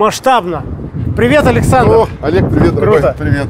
[0.00, 0.64] масштабно.
[1.14, 1.94] Привет, Александр.
[1.94, 3.00] О, Олег, привет, дорогой.
[3.02, 3.16] Круто.
[3.18, 3.48] Привет.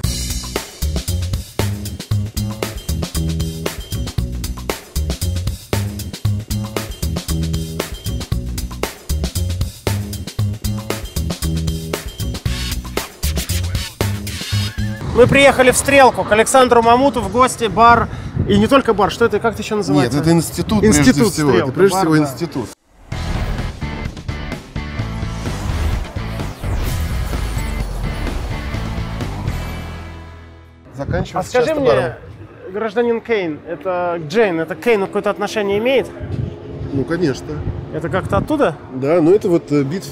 [15.15, 18.09] Мы приехали в Стрелку к Александру Мамуту в гости, бар.
[18.49, 20.19] И не только бар, что это, как это еще Нет, называется?
[20.19, 21.51] это институт, Институт прежде всего.
[21.51, 22.80] Стрелка, это прежде бар, всего да.
[31.21, 32.13] Заканчивается А скажи мне, баром.
[32.73, 36.07] гражданин Кейн, это Джейн, это к Кейну какое-то отношение имеет?
[36.93, 37.47] Ну, конечно.
[37.95, 38.77] Это как-то оттуда?
[38.95, 40.05] Да, ну это вот э, Бит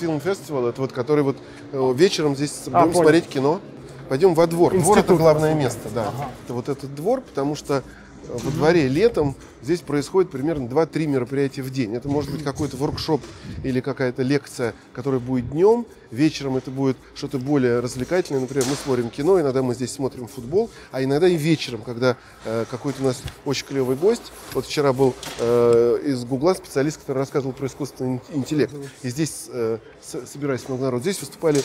[0.00, 1.36] фильм фестивал, это вот который вот
[1.72, 3.02] э, вечером здесь А, будем понял.
[3.04, 3.60] смотреть кино.
[4.08, 4.72] Пойдем во двор.
[4.72, 5.18] Двор это Институт.
[5.18, 6.06] главное место, да.
[6.44, 7.82] Это вот этот двор, потому что
[8.28, 11.94] во дворе летом здесь происходит примерно 2-3 мероприятия в день.
[11.94, 13.22] Это может быть какой-то воркшоп
[13.64, 15.86] или какая-то лекция, которая будет днем.
[16.10, 18.40] Вечером это будет что-то более развлекательное.
[18.40, 22.64] Например, мы смотрим кино, иногда мы здесь смотрим футбол, а иногда и вечером, когда э,
[22.70, 24.32] какой-то у нас очень клевый гость.
[24.54, 28.74] Вот вчера был э, из Гугла специалист, который рассказывал про искусственный ин- интеллект.
[29.02, 31.02] И здесь э, собираясь много народ.
[31.02, 31.62] Здесь выступали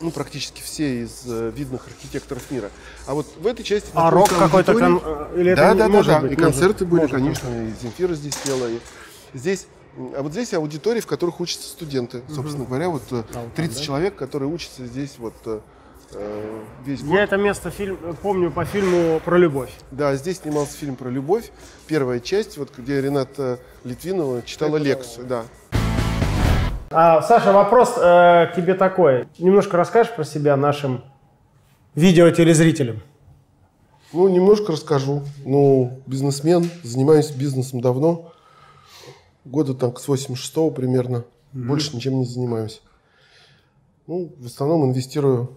[0.00, 2.70] ну, практически все из э, видных архитекторов мира.
[3.06, 3.88] А вот в этой части...
[3.94, 6.20] А рок какой-то кон- э, или это да, не да, да, может да.
[6.20, 6.32] быть?
[6.32, 8.68] И Может, концерты были, может, конечно, и Земфира здесь пела.
[8.68, 8.78] И
[9.34, 9.66] здесь,
[10.16, 12.22] а вот здесь аудитории, в которых учатся студенты.
[12.34, 13.82] Собственно говоря, вот э, А, вот там, 30 да?
[13.82, 15.60] человек, которые учатся здесь вот э,
[16.12, 17.14] э, весь год.
[17.14, 19.70] Я это место фильм, помню по фильму про любовь.
[19.90, 21.50] Да, здесь снимался фильм про любовь.
[21.86, 25.44] Первая часть, вот где Рената Литвинова читала лекцию, да.
[26.94, 29.26] А, Саша, вопрос э, к тебе такой.
[29.38, 31.02] Немножко расскажешь про себя нашим
[31.94, 33.00] видеотелезрителям?
[34.12, 35.22] Ну, немножко расскажу.
[35.46, 38.32] Ну, бизнесмен, занимаюсь бизнесом давно.
[39.46, 41.24] Года так с 86-го примерно.
[41.52, 42.82] Больше ничем не занимаюсь.
[44.06, 45.56] Ну, в основном инвестирую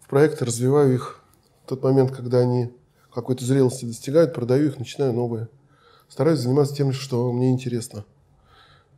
[0.00, 1.20] в проекты, развиваю их.
[1.64, 2.72] В тот момент, когда они
[3.14, 5.48] какой-то зрелости достигают, продаю их, начинаю новые.
[6.08, 8.04] Стараюсь заниматься тем, что мне интересно.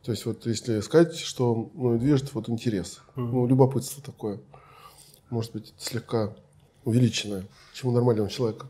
[0.03, 4.39] То есть вот если сказать, что ну, движет вот интерес, ну, любопытство такое.
[5.29, 6.33] Может быть, слегка
[6.83, 8.67] увеличенное, чем у нормального человека.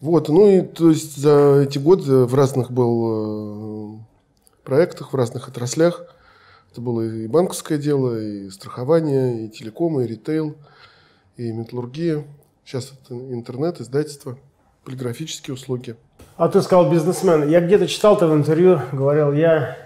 [0.00, 5.48] Вот, ну и то есть за эти годы в разных был э, проектах, в разных
[5.48, 6.02] отраслях.
[6.72, 10.56] Это было и банковское дело, и страхование, и телеком, и ритейл,
[11.36, 12.24] и металлургия.
[12.64, 14.38] Сейчас это интернет, издательство,
[14.84, 15.96] полиграфические услуги.
[16.36, 17.48] А ты сказал бизнесмен.
[17.48, 19.83] Я где-то читал ты в интервью, говорил, я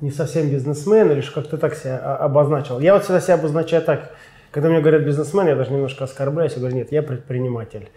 [0.00, 2.78] не совсем бизнесмен, или что как ты так себя обозначил.
[2.78, 4.12] Я вот всегда себя обозначаю так.
[4.50, 6.52] Когда мне говорят бизнесмен, я даже немножко оскорбляюсь.
[6.52, 7.88] Я говорю, нет, я предприниматель.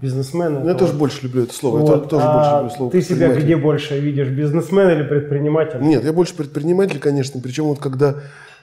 [0.00, 1.78] Бизнесмен Ну, я это тоже вот- больше люблю это слово.
[1.78, 2.02] Я вот.
[2.04, 5.80] то- тоже А больше люблю слово Ты себя где больше видишь, бизнесмен или предприниматель?
[5.80, 7.40] Нет, я больше предприниматель, конечно.
[7.40, 8.16] Причем вот когда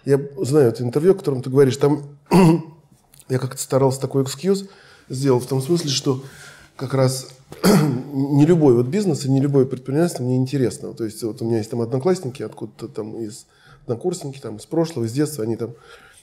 [0.04, 2.04] я знаю это интервью, о котором ты говоришь, там
[3.30, 4.66] я как-то старался такой экскьюз
[5.08, 6.22] сделал в том смысле, что
[6.76, 7.30] как раз
[8.14, 10.94] не любой вот бизнес и не любое предпринимательство мне интересно.
[10.94, 13.46] То есть вот у меня есть там одноклассники откуда-то там из
[13.84, 15.74] однокурсники там из прошлого, из детства, они там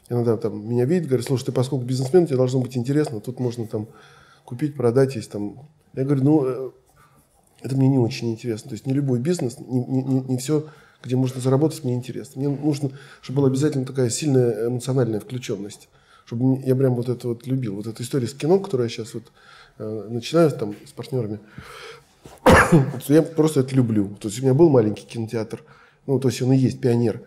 [0.08, 3.66] иногда там меня видят, говорят, слушай, ты поскольку бизнесмен, тебе должно быть интересно, тут можно
[3.66, 3.88] там
[4.44, 5.68] купить, продать, есть там.
[5.94, 6.70] Я говорю, ну э,
[7.62, 8.70] это мне не очень интересно.
[8.70, 10.66] То есть не любой бизнес, не, не, не- все,
[11.02, 12.40] где можно заработать, мне интересно.
[12.40, 15.88] Мне нужно, чтобы была обязательно такая сильная эмоциональная включенность.
[16.28, 17.76] Чтобы я прям вот это вот любил.
[17.76, 19.32] Вот эта история с кино, которую я сейчас вот
[19.78, 21.38] э, начинаю там с партнерами,
[23.08, 24.14] я просто это люблю.
[24.20, 25.64] То есть у меня был маленький кинотеатр,
[26.06, 27.22] ну, то есть он и есть пионер.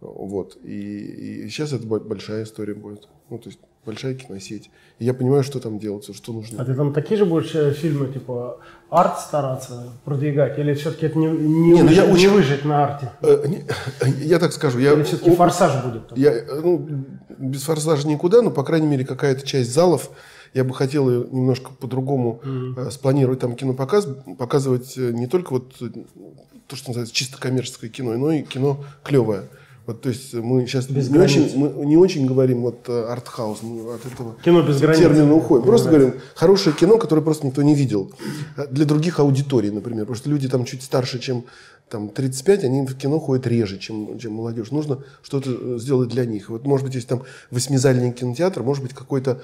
[0.00, 0.58] Вот.
[0.64, 3.08] И, и сейчас это бо- большая история будет.
[3.28, 4.70] Ну, то есть большая киносеть.
[4.98, 6.60] И я понимаю, что там делается, что нужно.
[6.60, 8.58] А ты там такие же будешь э, фильмы, типа,
[8.90, 10.58] арт стараться продвигать?
[10.58, 13.12] Или все-таки это не, не, Не, ну я выжить, не очень- выжить на арте?
[13.22, 13.64] Э, не-
[14.26, 16.08] Я так скажу, я Или все-таки форсаж будет?
[16.08, 16.18] там?
[16.18, 17.04] Я, э, ну,
[17.38, 20.10] без форсажа никуда, но, по крайней мере, какая-то часть залов,
[20.52, 22.40] я бы хотел ее немножко по-другому
[22.76, 24.06] э, спланировать там кинопоказ,
[24.38, 25.86] показывать э, не только вот э,
[26.66, 29.44] то, что называется чисто коммерческое кино, но и кино клевое.
[29.90, 31.36] Вот, то есть мы сейчас Без не границ.
[31.36, 35.00] очень, мы не очень говорим вот э, артхаус, мы от этого Кино без границ.
[35.00, 35.64] термина уходим.
[35.64, 38.12] Просто Без говорим, хорошее кино, которое просто никто не видел.
[38.56, 40.02] А Для других аудиторий, например.
[40.02, 41.44] Потому что люди там чуть старше, чем
[41.88, 44.70] там, 35, они в кино ходят реже, чем, чем молодежь.
[44.70, 46.50] Нужно что-то э, сделать для них.
[46.50, 49.42] Вот, может быть, если там восьмизальный кинотеатр, может быть, какой-то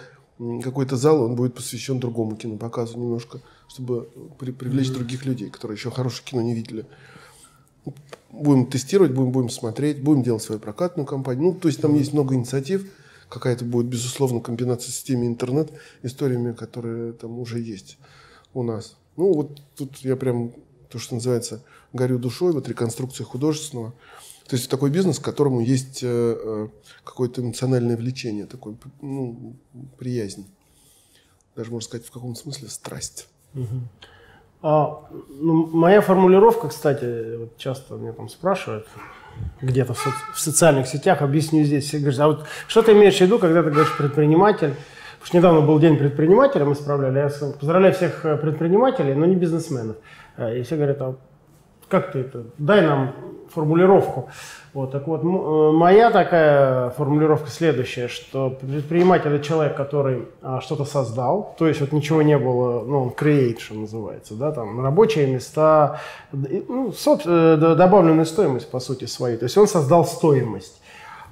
[0.63, 4.07] какой-то зал, он будет посвящен другому кинопоказу немножко, чтобы
[4.39, 6.85] при- привлечь других людей, которые еще хорошее кино не видели.
[8.37, 11.45] Будем тестировать, будем, будем смотреть, будем делать свою прокатную кампанию.
[11.45, 12.91] Ну, то есть там есть много инициатив.
[13.29, 17.99] Какая-то будет, безусловно, комбинация с теми интернет-историями, которые там уже есть
[18.55, 18.97] у нас.
[19.17, 20.53] Ну, вот тут я прям,
[20.91, 21.63] то, что называется,
[21.93, 23.95] горю душой, вот реконструкция художественного.
[24.47, 26.69] То есть такой бизнес, к которому есть э, э,
[27.03, 29.57] какое-то эмоциональное влечение, такое ну,
[29.99, 30.47] приязнь.
[31.57, 33.29] Даже, можно сказать, в каком смысле страсть.
[33.55, 33.81] Угу.
[34.63, 35.03] А,
[35.41, 38.87] ну, моя формулировка, кстати, вот часто меня там спрашивают,
[39.61, 41.85] где-то в, соци- в социальных сетях, объясню здесь.
[41.85, 44.75] Все говорят, а вот что ты имеешь в виду, когда ты говоришь предприниматель?
[45.15, 47.19] Потому что недавно был день предпринимателя, мы справляли.
[47.19, 49.97] Я поздравляю всех э, предпринимателей, но не бизнесменов.
[50.39, 51.17] И все говорят, а
[51.89, 53.15] как ты это, дай нам
[53.53, 54.29] формулировку.
[54.75, 60.85] Вот, так вот, э, моя такая формулировка следующая, что предприниматель это человек, который а, что-то
[60.85, 65.27] создал, то есть вот ничего не было, ну, он create, что называется, да, там рабочие
[65.29, 66.01] места,
[66.33, 70.83] ну, э, добавленную стоимость, по сути, свою, то есть он создал стоимость.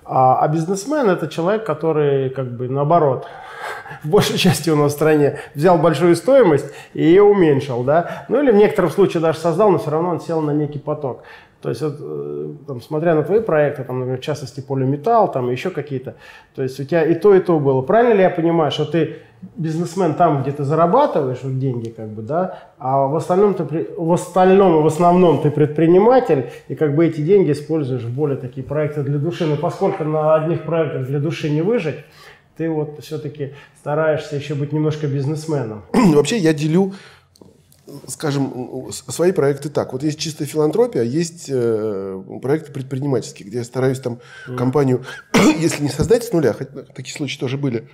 [0.07, 3.27] А, а бизнесмен это человек, который как бы наоборот
[4.05, 8.43] в большей части у нас в стране взял большую стоимость и ее уменьшил, да, ну
[8.43, 11.23] или в некотором случае даже создал, но все равно он сел на некий поток.
[11.65, 15.51] То есть, вот, э, там, смотря на твои проекты, там, например, в частности, полиметалл, там,
[15.51, 16.15] еще какие-то,
[16.55, 17.81] то есть у тебя и то, и то было.
[17.81, 19.17] Правильно ли я понимаю, что ты
[19.57, 24.13] бизнесмен там, где ты зарабатываешь вот деньги, как бы, да, а в остальном, ты, в
[24.13, 29.03] остальном, в основном ты предприниматель, и как бы эти деньги используешь в более такие проекты
[29.03, 29.47] для души.
[29.47, 31.97] Но поскольку на одних проектах для души не выжить,
[32.59, 35.81] ты вот все-таки стараешься еще быть немножко бизнесменом.
[35.93, 36.93] Вообще я делю
[38.07, 39.93] скажем, свои проекты так.
[39.93, 44.57] Вот есть чистая филантропия, есть э, проекты предпринимательские, где я стараюсь там mm.
[44.57, 45.05] компанию,
[45.59, 47.89] если не создать с нуля, хоть такие случаи тоже были,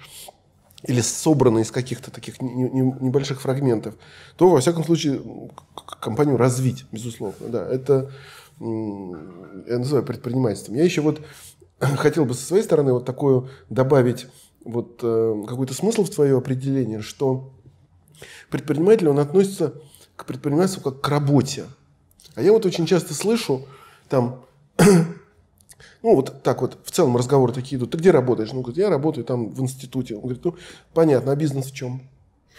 [0.84, 3.94] или собраны из каких-то таких не, не, небольших фрагментов,
[4.36, 5.20] то, во всяком случае,
[6.00, 7.48] компанию развить, безусловно.
[7.48, 8.10] Да, это
[8.60, 10.76] я называю предпринимательством.
[10.76, 11.20] Я еще вот
[11.80, 14.26] хотел бы со своей стороны вот такое добавить
[14.64, 17.52] вот э, какой-то смысл в твое определение, что
[18.50, 19.74] предприниматель, он относится
[20.16, 21.64] к предпринимательству как к работе.
[22.34, 23.66] А я вот очень часто слышу
[24.08, 24.44] там,
[24.78, 27.92] ну вот так вот, в целом разговоры такие идут.
[27.92, 28.52] Ты где работаешь?
[28.52, 30.16] Ну, говорит, я работаю там в институте.
[30.16, 30.56] Он говорит, ну,
[30.92, 32.02] понятно, а бизнес в чем?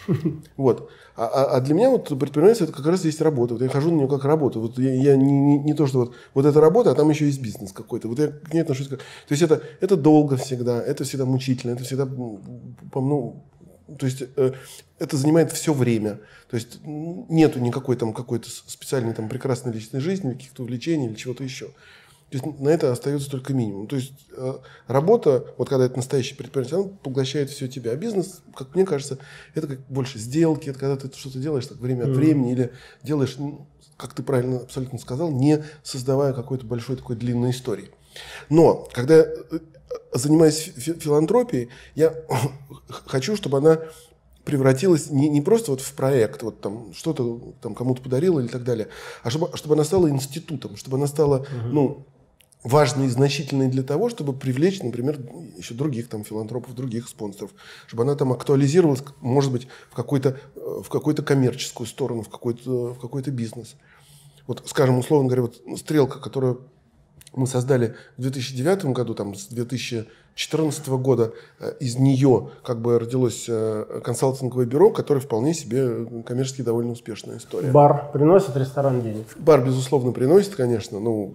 [0.56, 0.90] Вот.
[1.14, 3.54] А, а, а для меня вот предпринимательство это как раз есть работа.
[3.54, 4.60] Вот я хожу на нее как работу.
[4.60, 7.26] Вот я, я не, не, не то, что вот, вот это работа, а там еще
[7.26, 8.08] есть бизнес какой-то.
[8.08, 9.00] Вот я к ней отношусь как...
[9.00, 13.44] То есть это, это долго всегда, это всегда мучительно, это всегда ну,
[13.98, 14.52] то есть э,
[14.98, 16.20] это занимает все время.
[16.48, 21.44] То есть нету никакой там какой-то специальной там прекрасной личной жизни, каких-то увлечений или чего-то
[21.44, 21.66] еще.
[22.32, 23.86] То есть на это остается только минимум.
[23.86, 24.54] То есть э,
[24.86, 27.92] работа, вот когда это настоящий предприниматель, он поглощает все тебя.
[27.92, 29.18] А бизнес, как мне кажется,
[29.54, 33.36] это как больше сделки, это когда ты что-то делаешь так, время от времени или делаешь,
[33.98, 37.90] как ты правильно абсолютно сказал, не создавая какой-то большой такой длинной истории.
[38.48, 39.26] Но когда
[40.12, 42.14] э, занимаясь филантропией, я
[42.88, 43.80] хочу, чтобы она
[44.44, 48.64] превратилась не, не просто вот в проект, вот там что-то там кому-то подарил или так
[48.64, 48.88] далее,
[49.22, 51.68] а чтобы, чтобы она стала институтом, чтобы она стала, угу.
[51.70, 52.06] ну,
[52.64, 55.18] важной и значительной для того, чтобы привлечь, например,
[55.56, 57.50] еще других там филантропов, других спонсоров,
[57.86, 63.00] чтобы она там актуализировалась, может быть, в какой-то в какую-то коммерческую сторону, в какой-то в
[63.00, 63.76] какой-то бизнес.
[64.46, 66.56] Вот, скажем, условно говоря, вот стрелка, которая
[67.34, 73.46] мы создали в 2009 году, там, с 2014 года э, из нее как бы родилось
[73.48, 77.70] э, консалтинговое бюро, которое вполне себе коммерчески довольно успешная история.
[77.70, 79.26] Бар приносит, ресторан денег?
[79.38, 81.00] Бар, безусловно, приносит, конечно.
[81.00, 81.34] Ну,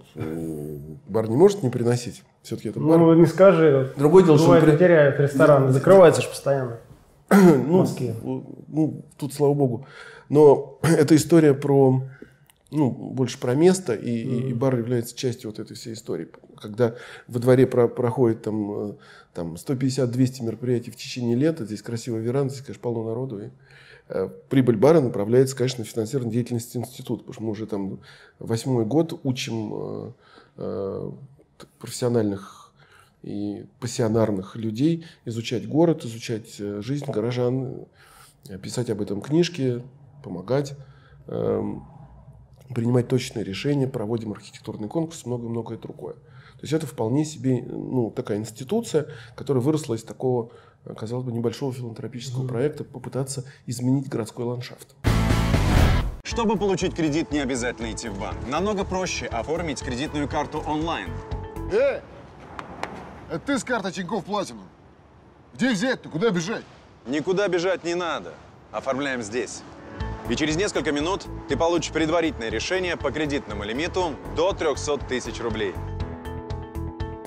[1.08, 2.22] бар не может не приносить.
[2.42, 2.98] Все-таки это бар.
[2.98, 3.92] Ну, не скажи.
[3.96, 4.48] Другое дело, что...
[4.48, 6.78] Бывает, теряют рестораны, закрываются же постоянно.
[7.30, 7.86] ну,
[8.68, 9.86] ну, тут, слава богу.
[10.28, 12.02] Но эта история про
[12.70, 14.50] ну, больше про место, и, mm-hmm.
[14.50, 16.28] и бар является частью вот этой всей истории.
[16.60, 16.94] Когда
[17.26, 18.94] во дворе про, проходит там, э,
[19.32, 23.48] там 150-200 мероприятий в течение лета, здесь красивая веранда, здесь, конечно, полно народу, и
[24.08, 28.00] э, прибыль бара направляется, конечно, на финансирование деятельности института, потому что мы уже там
[28.38, 30.12] восьмой год учим э,
[30.58, 31.10] э,
[31.78, 32.72] профессиональных
[33.22, 37.86] и пассионарных людей изучать город, изучать жизнь горожан,
[38.62, 39.82] писать об этом книжки,
[40.22, 40.74] помогать.
[41.26, 41.62] Э,
[42.74, 46.14] принимать точные решения, проводим архитектурный конкурс, много-многое другое.
[46.14, 49.06] То есть это вполне себе ну, такая институция,
[49.36, 50.50] которая выросла из такого,
[50.96, 52.48] казалось бы, небольшого филантропического mm-hmm.
[52.48, 54.96] проекта попытаться изменить городской ландшафт.
[56.24, 58.36] Чтобы получить кредит, не обязательно идти в банк.
[58.48, 61.08] Намного проще оформить кредитную карту онлайн.
[61.72, 62.00] Эй,
[63.30, 64.66] это ты с карты Тинькофф Платинум.
[65.54, 66.08] Где взять-то?
[66.08, 66.64] Куда бежать?
[67.06, 68.34] Никуда бежать не надо.
[68.72, 69.62] Оформляем здесь.
[70.28, 75.72] И через несколько минут ты получишь предварительное решение по кредитному лимиту до 300 тысяч рублей.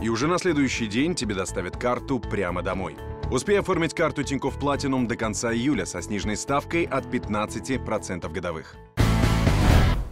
[0.01, 2.96] И уже на следующий день тебе доставят карту прямо домой.
[3.31, 8.75] Успей оформить карту Тинькофф Платинум до конца июля со сниженной ставкой от 15% годовых.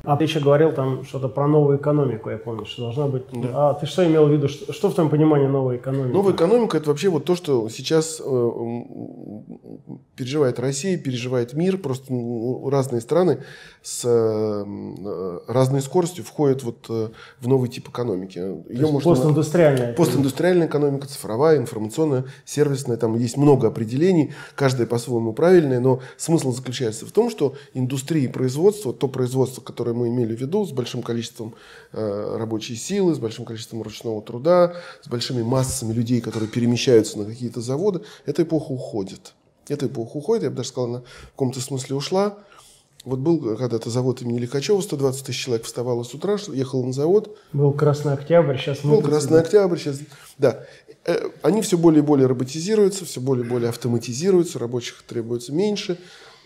[0.04, 3.24] А ты еще говорил там что-то про новую экономику, я помню, что должна быть.
[3.32, 3.70] Да.
[3.70, 4.48] А ты что имел в виду?
[4.48, 6.14] Что, что в твоем понимании новая экономика?
[6.14, 8.50] Новая экономика это вообще вот то, что сейчас э,
[10.20, 11.78] переживает Россия, переживает мир.
[11.78, 13.40] Просто ну, разные страны
[13.82, 17.10] с э, разной скоростью входят вот э,
[17.40, 18.38] в новый тип экономики.
[18.38, 19.94] Ее можно постиндустриальная.
[19.94, 22.98] Постиндустриальная экономика, цифровая, информационная, сервисная.
[22.98, 28.28] Там есть много определений, каждая по-своему правильная, но смысл заключается в том, что индустрия и
[28.28, 31.56] производство, то производство, которое мы имели в виду, с большим количеством
[31.94, 37.24] э, рабочей силы, с большим количеством ручного труда, с большими массами людей, которые перемещаются на
[37.24, 39.34] какие-то заводы, эта эпоха уходит.
[39.70, 42.38] Эта эпоха уходит, я бы даже сказал, она в каком-то смысле ушла.
[43.06, 47.38] Вот был когда-то завод имени Лихачева, 120 тысяч человек вставало с утра, ехал на завод.
[47.54, 48.80] Был Красный Октябрь, сейчас...
[48.80, 50.00] Был Красный Октябрь, сейчас...
[50.38, 50.66] Да.
[51.06, 55.98] Э, они все более и более роботизируются, все более и более автоматизируются, рабочих требуется меньше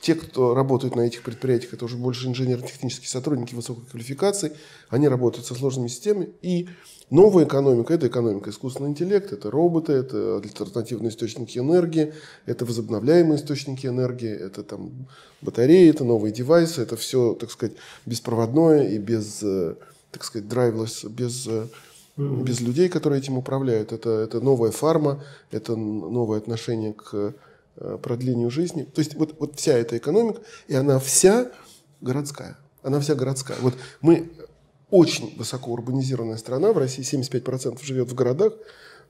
[0.04, 4.52] те, кто работают на этих предприятиях, это уже больше инженерно-технические сотрудники высокой квалификации,
[4.90, 6.28] они работают со сложными системами.
[6.42, 6.68] И
[7.10, 12.14] новая экономика– это экономика искусственного интеллекта, это роботы, это альтернативные источники энергии,
[12.46, 15.08] это возобновляемые источники энергии, это там
[15.42, 19.76] батареи, это новые девайсы, это все, так сказать, беспроводное и без, э,
[20.12, 21.48] так сказать, драйвлess, без
[22.16, 23.92] без людей, которые этим управляют.
[23.92, 27.32] Это, это новая фарма, это новое отношение к Э,
[28.02, 28.84] продлению жизни.
[28.84, 31.52] То есть вот, вот вся эта экономика, и она вся
[32.02, 32.58] городская.
[32.84, 33.58] Она вся городская.
[33.62, 34.32] Вот мы
[34.90, 38.54] очень высоко урбанизированная страна, в России 75% живет в городах,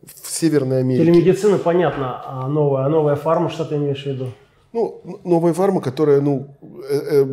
[0.01, 1.05] в Северной Америке.
[1.05, 4.27] Телемедицина, понятно, а новая, а новая фарма, что ты имеешь в виду?
[4.74, 6.58] Ну, новая фарма, которая, ну,
[6.89, 7.25] э, э,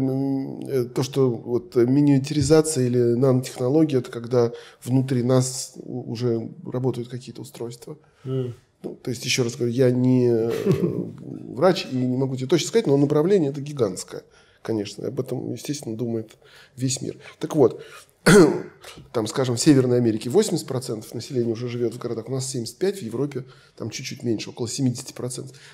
[0.69, 4.53] э, то, что вот миниатюризация или нанотехнология, это когда
[4.85, 7.97] внутри нас уже работают какие-то устройства.
[8.25, 8.53] Mm.
[8.83, 10.51] Ну, то есть, еще раз говорю, я не э,
[11.55, 14.23] врач и не могу тебе точно сказать, но направление это гигантское,
[14.63, 15.09] конечно.
[15.09, 16.33] Об этом, естественно, думает
[16.77, 17.19] весь мир.
[17.39, 17.83] Так вот,
[19.13, 23.03] там, скажем, в Северной Америке 80% населения уже живет в городах, у нас 75%, в
[23.03, 23.45] Европе
[23.77, 25.15] там чуть-чуть меньше, около 70%.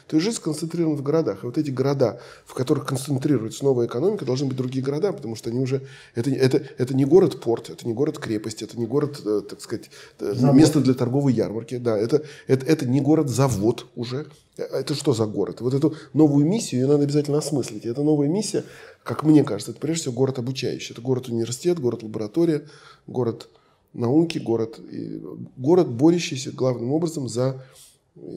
[0.07, 1.43] То есть жизнь сконцентрирована в городах.
[1.43, 5.51] И вот эти города, в которых концентрируется новая экономика, должны быть другие города, потому что
[5.51, 5.83] они уже...
[6.15, 10.35] Это, это, это не город-порт, это не город-крепость, это не город, э, так сказать, э,
[10.35, 10.57] завод.
[10.57, 11.79] место для торговой ярмарки.
[11.79, 14.27] Да, это, это, это не город-завод уже.
[14.57, 15.61] Это что за город?
[15.61, 17.85] Вот эту новую миссию ее надо обязательно осмыслить.
[17.85, 18.65] И эта новая миссия
[19.07, 20.93] как мне кажется, это прежде всего город обучающий.
[20.93, 22.67] Это город-университет, город-лаборатория,
[23.07, 23.49] город
[23.93, 24.81] науки, город,
[25.57, 27.65] город, борющийся главным образом за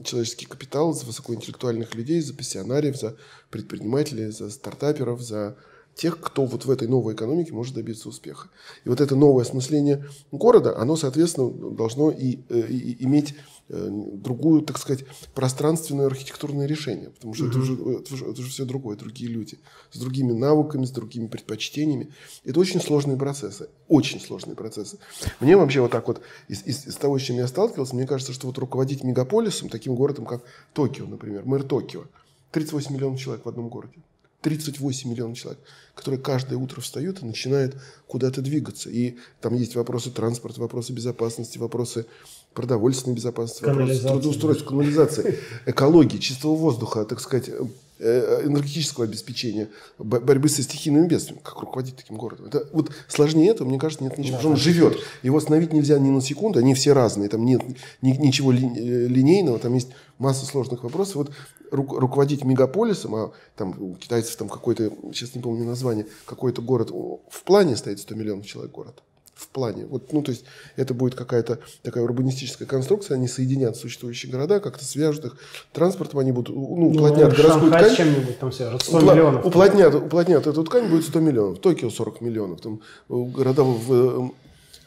[0.05, 3.17] человеческий капитал, за высокоинтеллектуальных людей, за пассионариев, за
[3.49, 5.57] предпринимателей, за стартаперов, за
[5.95, 8.49] тех, кто вот в этой новой экономике может добиться успеха.
[8.85, 13.33] И вот это новое осмысление города, оно, соответственно, должно и, э, и иметь
[13.69, 17.49] другую, так сказать, пространственное архитектурное решение, потому что mm-hmm.
[17.49, 19.59] это, уже, это, уже, это уже все другое, другие люди,
[19.91, 22.11] с другими навыками, с другими предпочтениями.
[22.43, 24.97] Это очень сложные процессы, очень сложные процессы.
[25.39, 28.33] Мне вообще вот так вот, из, из, из того, с чем я сталкивался, мне кажется,
[28.33, 32.05] что вот руководить мегаполисом, таким городом, как Токио, например, мэр Токио,
[32.51, 34.01] 38 миллионов человек в одном городе.
[34.41, 35.59] 38 миллионов человек,
[35.95, 37.75] которые каждое утро встают и начинают
[38.07, 38.89] куда-то двигаться.
[38.89, 42.05] И там есть вопросы транспорта, вопросы безопасности, вопросы
[42.53, 47.63] продовольственной безопасности, вопросы трудоустройства, канализации, экологии, чистого воздуха, так сказать, э,
[47.99, 51.41] э, энергетического обеспечения, борьбы со стихийными бедствиями.
[51.43, 52.47] Как руководить таким городом?
[52.47, 54.39] Это, вот сложнее этого, мне кажется, нет ничего.
[54.41, 54.97] Да, он живет.
[55.21, 57.29] Его остановить нельзя ни на секунду, они все разные.
[57.29, 57.61] Там нет
[58.01, 61.15] ни, ничего ли, э, линейного, там есть масса сложных вопросов.
[61.15, 61.31] Вот
[61.71, 67.43] руководить мегаполисом, а там у китайцев там какой-то, сейчас не помню название, какой-то город, в
[67.43, 69.03] плане стоит 100 миллионов человек город.
[69.39, 69.85] В плане.
[69.85, 70.43] Вот, ну, то есть
[70.75, 75.37] это будет какая-то такая урбанистическая конструкция, они соединят существующие города, как-то свяжут их
[75.71, 77.95] транспортом, они будут, ну, ну уплотнят ну, городскую ткань.
[77.95, 79.45] чем-нибудь там свяжут, 100 Упла- миллионов.
[79.45, 81.59] Уплотнят, уплотнят эту ткань, будет 100 миллионов.
[81.59, 84.33] Токио 40 миллионов, там города в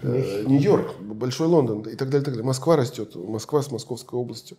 [0.03, 2.45] э, Нью-Йорк, Большой Лондон и так далее, так далее.
[2.45, 4.59] Москва растет, Москва с Московской областью.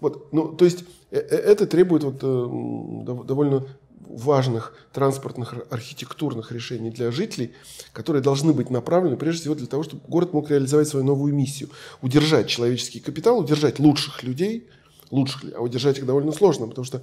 [0.00, 3.66] Вот, ну, то есть э, э, это требует вот, э, довольно
[4.08, 7.52] важных транспортных архитектурных решений для жителей,
[7.92, 11.70] которые должны быть направлены прежде всего для того, чтобы город мог реализовать свою новую миссию.
[12.02, 14.68] Удержать человеческий капитал, удержать лучших людей,
[15.10, 17.02] лучших, а удержать их довольно сложно, потому что,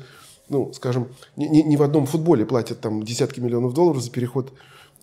[0.50, 4.53] ну, скажем, ни, ни, ни в одном футболе платят там десятки миллионов долларов за переход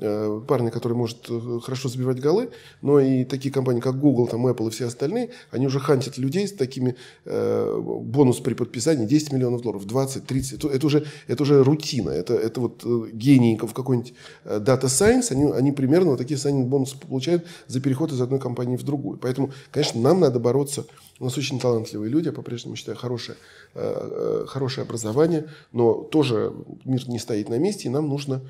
[0.00, 2.50] парня, который может э, хорошо забивать голы,
[2.82, 6.48] но и такие компании, как Google, там, Apple и все остальные, они уже хантят людей
[6.48, 10.58] с такими э, бонус при подписании 10 миллионов долларов, 20, 30.
[10.58, 12.10] Это, это, уже, это уже рутина.
[12.10, 14.14] Это, это вот э, гении в какой-нибудь
[14.44, 18.76] Data Science, они, они примерно вот такие sign бонусы получают за переход из одной компании
[18.76, 19.18] в другую.
[19.18, 20.86] Поэтому, конечно, нам надо бороться
[21.18, 23.36] У нас очень талантливые люди, я по-прежнему считаю, хорошее,
[23.74, 26.52] э, э, хорошее образование, но тоже
[26.84, 28.40] мир не стоит на месте, и нам нужно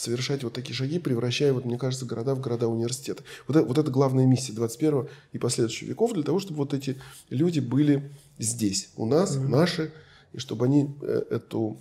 [0.00, 3.22] совершать вот такие шаги, превращая, вот, мне кажется, города в города университета.
[3.46, 6.96] Вот это, вот это главная миссия 21 и последующих веков для того, чтобы вот эти
[7.28, 9.48] люди были здесь, у нас, mm-hmm.
[9.48, 9.92] наши,
[10.32, 11.76] и чтобы они э, эту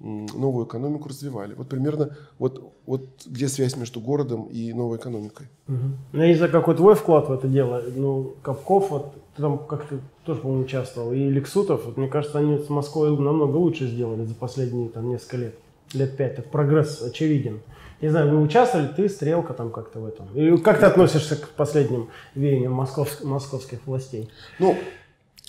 [0.00, 1.54] новую экономику развивали.
[1.54, 5.46] Вот примерно вот, вот где связь между городом и новой экономикой.
[5.68, 6.18] Угу.
[6.18, 7.82] Я не знаю, какой твой вклад в это дело.
[7.94, 11.12] Ну, Капков, вот, ты там как-то тоже, по-моему, участвовал.
[11.12, 15.36] И Лексутов, вот, мне кажется, они с Москвой намного лучше сделали за последние там, несколько
[15.38, 15.54] лет.
[15.92, 16.36] Лет пять.
[16.36, 17.60] Так прогресс очевиден.
[18.00, 20.26] Не знаю, вы участвовали, ты, Стрелка там как-то в этом?
[20.34, 24.28] И как ты относишься к последним веяниям московских, московских властей?
[24.58, 24.76] Ну,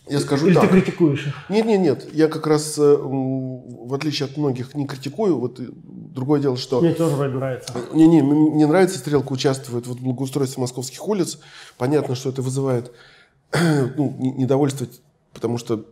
[0.07, 0.63] я скажу Или так.
[0.63, 1.33] ты критикуешь их?
[1.49, 2.13] Нет, нет, нет.
[2.13, 5.39] Я как раз, э, в отличие от многих, не критикую.
[5.39, 6.79] Вот другое дело, что...
[6.79, 7.73] Мне тоже вроде нравится.
[7.91, 11.39] Не, не, мне нравится, Стрелка участвует в благоустройстве московских улиц.
[11.77, 12.91] Понятно, что это вызывает
[13.53, 14.85] ну, недовольство,
[15.33, 15.83] потому что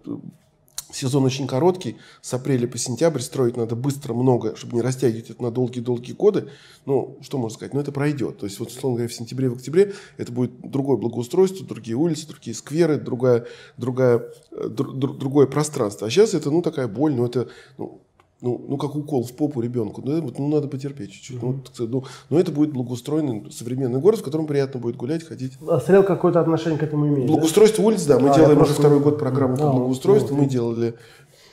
[0.93, 5.41] сезон очень короткий, с апреля по сентябрь строить надо быстро много, чтобы не растягивать это
[5.41, 6.49] на долгие-долгие годы.
[6.85, 7.73] Ну, что можно сказать?
[7.73, 8.37] Ну, это пройдет.
[8.37, 12.27] То есть, вот, условно говоря, в сентябре, в октябре это будет другое благоустройство, другие улицы,
[12.27, 13.47] другие скверы, другая,
[13.77, 16.07] другая, э, дру, другое пространство.
[16.07, 18.01] А сейчас это, ну, такая боль, ну, это, ну,
[18.43, 20.01] ну, ну, как укол в попу ребенку.
[20.03, 21.37] Ну, вот, ну надо потерпеть чуть-чуть.
[21.37, 21.69] Mm-hmm.
[21.79, 25.53] Ну, ну, но это будет благоустроенный современный город, в котором приятно будет гулять, ходить.
[25.65, 27.29] А Стрел какое-то отношение к этому имеет?
[27.29, 27.87] Благоустройство да?
[27.87, 28.19] улиц, да.
[28.19, 30.35] Мы а, делаем уже второй год программу по благоустройству.
[30.35, 30.93] Мы делали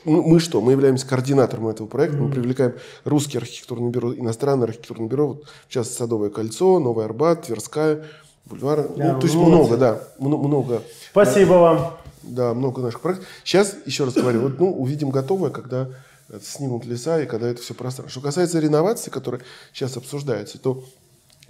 [0.05, 0.61] мы, мы что?
[0.61, 2.17] Мы являемся координатором этого проекта.
[2.17, 2.23] Mm-hmm.
[2.23, 5.29] Мы привлекаем русские архитектурные бюро, иностранные архитектурные бюро.
[5.29, 8.05] Вот сейчас Садовое кольцо, Новый Арбат, Тверская,
[8.47, 8.81] Бульвар.
[8.81, 10.01] Yeah, ну, то есть ну, много, да.
[10.19, 10.83] Много.
[11.13, 11.93] Спасибо да, вам.
[12.25, 13.29] Да, много наших проектов.
[13.45, 15.91] Сейчас, еще раз говорю, вот, ну, увидим готовое, когда
[16.43, 18.11] снимут леса и когда это все пространство.
[18.11, 20.85] Что касается реновации, которая сейчас обсуждается, то,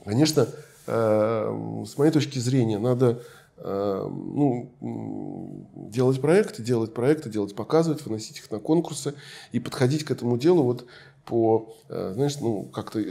[0.04, 0.48] конечно,
[0.86, 3.22] э, с моей точки зрения, надо
[3.58, 9.14] э, ну, делать проекты, делать проекты, делать, показывать, выносить их на конкурсы
[9.52, 10.86] и подходить к этому делу вот
[11.24, 13.02] по, э, знаешь, ну, как-то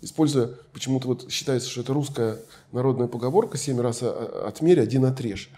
[0.00, 2.38] используя, почему-то вот считается, что это русская
[2.72, 5.50] народная поговорка «семь раз отмерь, один отрежь».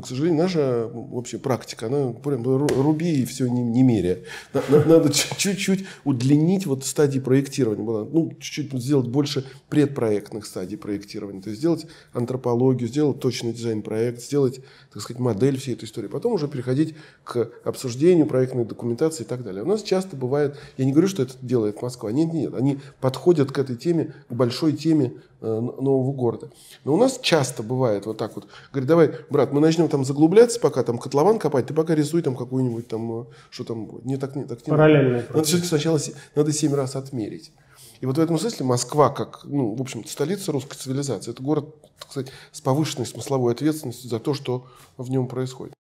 [0.00, 4.20] К сожалению, наша вообще практика, она прям руби и все не, не меря.
[4.52, 7.84] Надо чуть-чуть удлинить вот стадии проектирования.
[7.84, 11.42] Ну, чуть-чуть сделать больше предпроектных стадий проектирования.
[11.42, 14.60] То есть сделать антропологию, сделать точный дизайн-проект, сделать,
[14.92, 16.08] так сказать, модель всей этой истории.
[16.08, 19.62] Потом уже переходить к обсуждению проектной документации и так далее.
[19.62, 23.52] У нас часто бывает, я не говорю, что это делает Москва, нет, нет, они подходят
[23.52, 26.50] к этой теме, к большой теме э, нового города.
[26.84, 28.46] Но у нас часто бывает вот так вот.
[28.72, 32.36] Говорит, давай, брат, мы начнем там заглубляться, пока там котлован копать, ты пока рисуй там
[32.36, 34.66] какую-нибудь там, э, что там, не так, не так.
[34.66, 35.24] Не Параллельно.
[35.28, 35.98] Надо все-таки сначала,
[36.34, 37.52] надо семь раз отмерить.
[38.00, 41.74] И вот в этом смысле Москва, как, ну, в общем столица русской цивилизации, это город,
[41.98, 44.66] так сказать, с повышенной смысловой ответственностью за то, что
[44.96, 45.74] в нем происходит.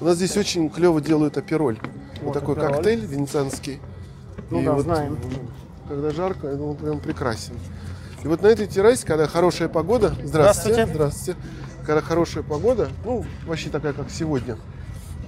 [0.00, 1.78] У нас здесь очень клево делают апероль.
[2.16, 2.74] Вот, вот такой апероль.
[2.74, 3.80] коктейль венецианский.
[4.50, 5.18] Ну и да, вот, знаем.
[5.88, 7.54] Когда жарко, он прям прекрасен.
[8.24, 11.40] И вот на этой террасе, когда хорошая погода, здравствуйте, здравствуйте, здравствуйте
[11.84, 14.56] когда хорошая погода, ну, вообще такая, как сегодня,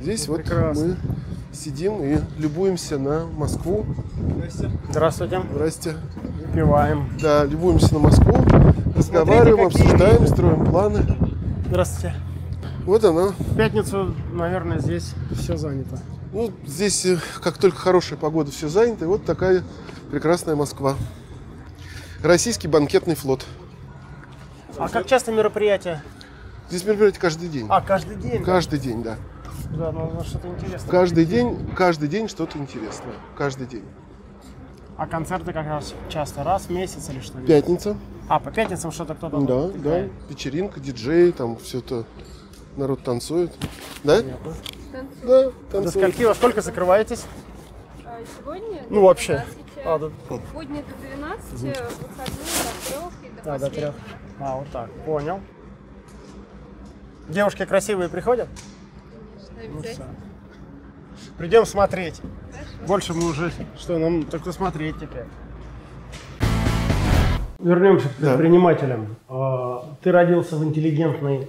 [0.00, 0.96] здесь ну, вот мы
[1.52, 3.86] сидим и любуемся на Москву.
[4.90, 5.42] Здравствуйте.
[5.52, 5.96] Здрасте.
[6.46, 7.10] Выпиваем.
[7.20, 8.34] Да, любуемся на Москву,
[8.96, 10.32] разговариваем, Смотрите, обсуждаем, виды.
[10.32, 11.06] строим планы.
[11.66, 12.14] Здравствуйте.
[12.84, 13.28] Вот она.
[13.38, 15.98] В пятницу, наверное, здесь все занято.
[16.32, 19.04] Ну, здесь, э, как только хорошая погода, все занято.
[19.04, 19.64] И вот такая
[20.10, 20.94] прекрасная Москва.
[22.22, 23.44] Российский банкетный флот.
[24.78, 26.02] А как часто мероприятия?
[26.68, 27.66] Здесь мероприятие каждый день.
[27.68, 28.42] А, каждый день?
[28.42, 29.16] Каждый день, да.
[29.76, 30.90] Да, ну, ну что-то интересное.
[30.90, 33.14] Каждый день, каждый день что-то интересное.
[33.36, 33.84] Каждый день.
[34.96, 37.38] А концерты как раз часто раз в месяц или что?
[37.38, 37.96] Пятница.
[38.28, 40.08] А, по пятницам что-то кто-то Да, да.
[40.28, 42.04] Вечеринка, диджей, там все это
[42.76, 43.52] народ танцует.
[44.02, 44.16] Да?
[44.16, 44.54] Понятно.
[45.22, 45.84] Да, танцует.
[45.84, 47.24] До скольки во сколько закрываетесь?
[48.04, 48.82] А, сегодня?
[48.88, 49.44] Ну, вообще.
[49.84, 50.10] А, до...
[50.50, 51.90] Сегодня до 12, выходные до
[53.20, 53.84] 3 и до А, до 3.
[54.40, 54.90] А, вот так.
[55.04, 55.40] Понял.
[57.28, 58.48] Девушки красивые приходят?
[59.56, 60.06] Конечно, обязательно.
[60.08, 62.20] Ну, Придем смотреть.
[62.52, 62.86] Хорошо.
[62.86, 65.24] Больше мы уже, что нам только смотреть теперь.
[67.58, 69.16] Вернемся к предпринимателям.
[69.28, 69.82] Да.
[70.02, 71.48] Ты родился в интеллигентной,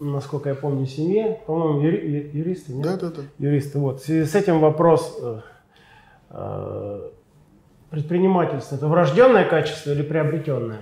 [0.00, 1.40] насколько я помню, семье.
[1.46, 2.84] По-моему, юри, юристы, нет?
[2.84, 3.22] Да, да, да.
[3.38, 3.78] Юристы.
[3.78, 4.00] Вот.
[4.00, 5.16] В связи с этим вопрос.
[5.22, 5.40] Э,
[6.30, 7.10] э,
[7.90, 10.80] предпринимательство– это врожденное качество или приобретенное?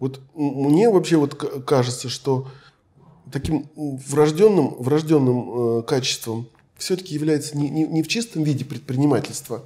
[0.00, 1.34] Вот мне вообще вот
[1.66, 2.46] кажется, что
[3.30, 9.62] таким врожденным, врожденным э, качеством все-таки является не, не, не в чистом виде предпринимательства,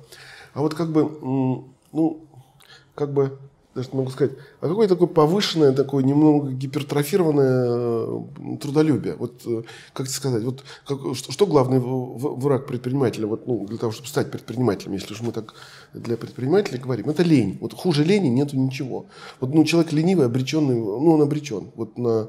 [0.55, 1.05] а вот как бы,
[1.93, 2.21] ну,
[2.95, 3.39] как бы
[3.79, 9.15] даже могу сказать, а какое такое повышенное, такое немного гипертрофированное э, трудолюбие.
[9.15, 13.93] Вот, э, как сказать, вот как, что, что главный враг предпринимателя, вот, ну, для того,
[13.93, 15.55] чтобы стать предпринимателем, если уж мы так
[15.95, 17.59] для предпринимателей говорим, это лень.
[17.61, 19.07] Вот хуже лени нету ничего.
[19.41, 21.71] Вот, ну, человек ленивый, обреченный, ну, он обречен.
[21.77, 22.29] Вот на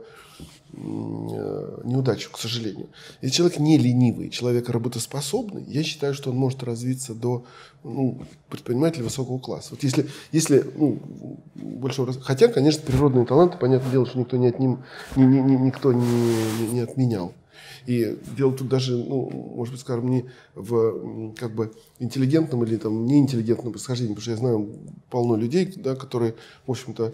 [0.73, 2.87] неудачу, к сожалению.
[3.21, 7.43] Если человек не ленивый, человек работоспособный, я считаю, что он может развиться до
[7.83, 9.69] ну, предпринимателя высокого класса.
[9.71, 10.99] Вот если, если ну,
[11.55, 12.13] большого.
[12.13, 14.83] Хотя, конечно, природные таланты, понятное дело, что никто не отним,
[15.15, 17.33] ни- ни- ни- никто не, не- не отменял.
[17.85, 23.05] И дело тут даже, ну, может быть, скажем, не в как бы интеллигентном или там
[23.05, 24.69] неинтеллигентном происхождении, потому что я знаю
[25.09, 26.35] полно людей, да, которые,
[26.67, 27.13] в общем-то,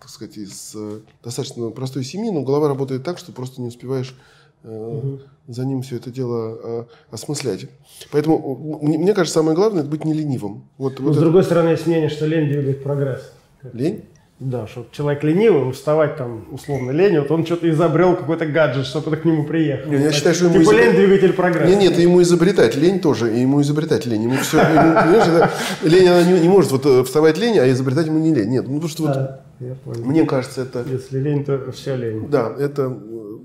[0.00, 4.14] так сказать, из э, достаточно простой семьи, но голова работает так, что просто не успеваешь
[4.62, 7.66] э, за ним все это дело э, осмыслять.
[8.12, 10.64] Поэтому мне, кажется, самое главное это быть не ленивым.
[10.78, 13.32] Вот, Но вот с это- другой стороны, есть мнение, что лень двигает прогресс.
[13.72, 14.04] лень.
[14.38, 19.10] Да, что человек ленивый, вставать там условно лень, вот он что-то изобрел какой-то гаджет, чтобы
[19.10, 19.90] ты к нему приехал.
[19.90, 21.66] Не, я считаю, что ему Типа изобрел- лень двигатель прогресса.
[21.66, 24.24] Нет, нет, ему изобретать лень тоже, и ему изобретать лень.
[24.24, 25.50] Ему все, понимаешь, это-
[25.88, 28.50] лень, она не, не может вот э, вставать лень, а изобретать ему не лень.
[28.50, 29.40] Нет, ну потому что вот, Да,
[29.86, 30.04] понял.
[30.04, 32.26] мне кажется, это, Если лень, то все лень.
[32.28, 32.94] да, это,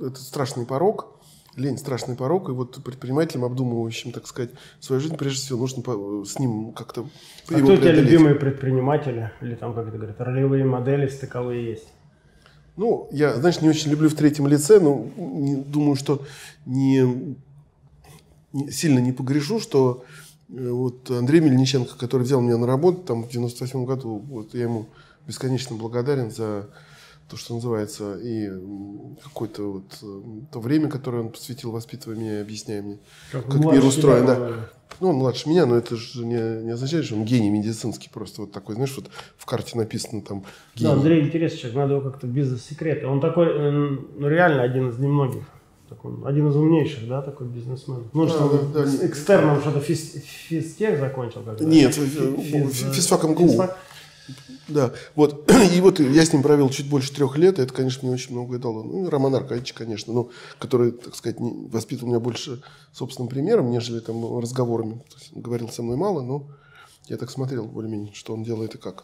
[0.01, 1.07] э, это страшный порог.
[1.57, 6.23] Лень страшный порог, и вот предпринимателям, обдумывающим, так сказать, свою жизнь, прежде всего, нужно по-
[6.25, 7.07] с ним как-то
[7.49, 9.31] А кто у тебя любимые предприниматели?
[9.41, 11.87] Или там, как это говорят, ролевые модели стыковые есть?
[12.77, 16.21] Ну, я, знаешь, не очень люблю в третьем лице, но не- думаю, что
[16.65, 17.35] не,
[18.53, 20.05] не- сильно не погрешу, что
[20.49, 24.63] э, вот Андрей Мельниченко, который взял меня на работу там в 98 году, вот я
[24.63, 24.87] ему
[25.27, 26.69] бесконечно благодарен за
[27.31, 28.49] то, что называется, и
[29.23, 32.99] какое-то вот э, то время, которое он посвятил, воспитывая меня и объясняя мне,
[33.31, 34.25] как, младше мир устроен.
[34.25, 34.51] Да.
[34.99, 38.41] Ну, он младше меня, но это же не, не означает, что он гений медицинский просто
[38.41, 40.91] вот такой, знаешь, вот в карте написано там Да, гений.
[40.93, 43.07] Андрей интересный человек, надо его как-то бизнес-секреты.
[43.07, 45.43] Он такой, э, ну реально один из немногих.
[45.87, 48.03] Такой, один из умнейших, да, такой бизнесмен.
[48.13, 51.41] Ну, Да, что он да, да, экстерном что-то физ, физтех закончил.
[51.43, 53.47] Как Нет, Фи- фи- физ- физфак МГУ.
[53.47, 53.77] физфак.
[54.67, 58.05] Да, вот, и вот я с ним провел чуть больше трех лет, и это, конечно,
[58.05, 58.83] мне очень многое дало.
[58.83, 60.29] Ну, Роман Аркадьевич, конечно, ну,
[60.59, 62.61] который, так сказать, не- воспитывал меня больше
[62.93, 64.93] собственным примером, нежели там разговорами.
[65.09, 66.43] То есть он говорил со мной мало, но
[67.07, 69.03] я так смотрел более-менее, что он делает и как.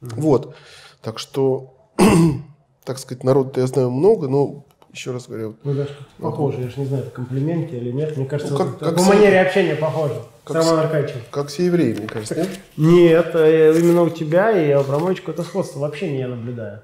[0.00, 0.54] Вот,
[1.00, 1.74] так что,
[2.84, 6.60] так сказать, народа я знаю много, но, еще раз говорю, Ну, как-то похоже.
[6.62, 8.16] Я же не знаю, это комплимент тебе или нет.
[8.16, 10.22] Мне кажется, Ну, как- как по манере общения похоже.
[10.44, 11.20] Как с- Аркадьевичем.
[11.30, 12.48] как все евреи, мне кажется, нет?
[12.76, 16.80] Нет, э, именно у тебя и Абрамович какое-то сходство вообще не я наблюдаю.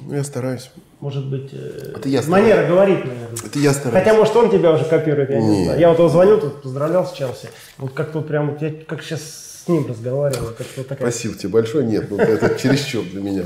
[0.00, 0.70] Ну, я стараюсь.
[1.00, 3.38] Может быть, Это я манера говорить, наверное.
[3.46, 4.04] Это я стараюсь.
[4.04, 5.64] Хотя, может, он тебя уже копирует, я не Нет.
[5.64, 5.80] знаю.
[5.80, 7.48] Я вот его звонил, тут поздравлял с Челси.
[7.78, 11.10] Вот как-то вот прям, вот я как сейчас с ним разговариваю, как-то вот такая...
[11.10, 11.84] Спасибо тебе большое.
[11.84, 13.42] Нет, ну, это чересчур для меня.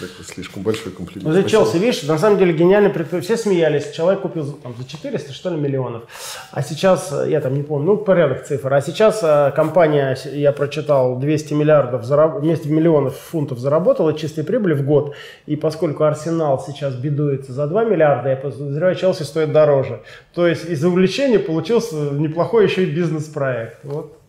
[0.00, 1.28] Такой слишком большой комплимент.
[1.28, 1.44] Ну, за.
[1.44, 3.34] Челси, видишь, на самом деле гениальный предприниматель.
[3.34, 3.90] Все смеялись.
[3.90, 6.04] Человек купил за, там, за 400, что ли, миллионов.
[6.52, 8.72] А сейчас, э, я там не помню, ну, порядок цифр.
[8.72, 12.40] А сейчас э, компания, я прочитал, 200 миллиардов, зараб...
[12.40, 15.14] 200 миллионов фунтов заработала чистой прибыли в год.
[15.44, 20.00] И поскольку Арсенал сейчас бедуется за 2 миллиарда, я подозреваю, Челси стоит дороже.
[20.34, 23.80] То есть из увлечения получился неплохой еще и бизнес-проект.
[23.82, 24.21] Вот.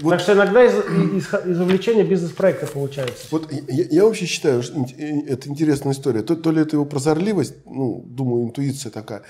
[0.00, 3.26] Вот- Так что иногда из, из, из увлечения бизнес-проекта получается.
[3.30, 6.22] Вот я, я вообще считаю, что э, это интересная история.
[6.22, 9.22] То, то ли это его прозорливость, ну, думаю, интуиция такая.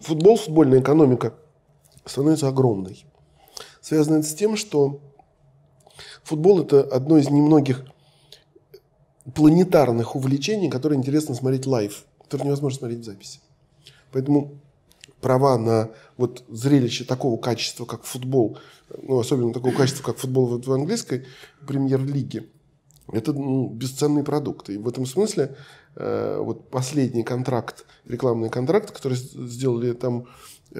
[0.00, 1.34] Футбол, футбольная экономика
[2.04, 3.06] становится огромной.
[3.80, 5.00] Связано это с тем, что
[6.24, 7.84] футбол– это одно из немногих
[9.34, 13.40] планетарных увлечений, которые интересно смотреть live, которые невозможно смотреть в записи.
[14.12, 14.60] Поэтому
[15.26, 18.58] права на вот зрелище такого качества, как футбол,
[19.02, 21.24] ну, особенно такого качества, как футбол в, в английской
[21.66, 22.46] премьер-лиге,
[23.12, 24.70] это ну, бесценный продукт.
[24.70, 25.56] И в этом смысле
[25.96, 30.26] э, вот последний контракт, рекламный контракт, который сделали там,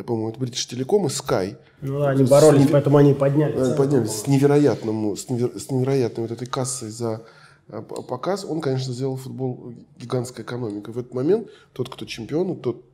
[0.06, 3.59] по-моему, это British Telecom и Sky, Ну да, они боролись, с- поэтому они подняли.
[3.61, 7.24] они поднялись с невероятным, с, невер- с невероятной вот этой кассой за
[7.68, 10.94] э, показ, он, конечно, сделал футбол гигантской экономикой.
[10.94, 12.85] В этот момент тот, кто чемпион, тот,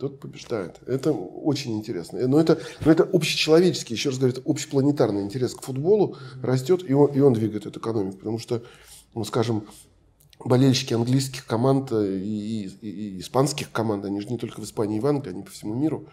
[0.00, 0.80] тот побеждает.
[0.86, 2.26] Это очень интересно.
[2.26, 6.92] Но это, но это общечеловеческий, еще раз говорю, это общепланетарный интерес к футболу растет, и
[6.94, 8.16] он, и он двигает эту экономику.
[8.18, 8.62] Потому что,
[9.14, 9.66] ну, скажем,
[10.44, 14.96] болельщики английских команд э, и, и- и испанских команд, они же не только в Испании
[14.96, 16.06] и в Англии, они по всему миру.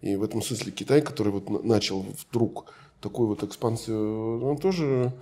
[0.00, 5.12] И в этом смысле Китай, который вот на- начал вдруг такую вот экспансию, он тоже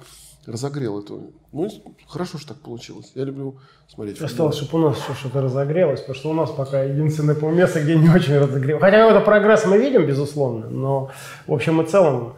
[0.46, 1.32] разогрел эту.
[1.52, 1.68] Ну,
[2.06, 3.12] хорошо, что так получилось.
[3.14, 4.30] Я люблю смотреть футбол.
[4.30, 7.96] Осталось, чтобы у нас еще что-то разогрелось, потому что у нас пока единственное полместо, где
[7.96, 8.82] не очень разогрелось.
[8.82, 11.10] Хотя какой-то прогресс мы видим, безусловно, но
[11.46, 12.34] в общем и целом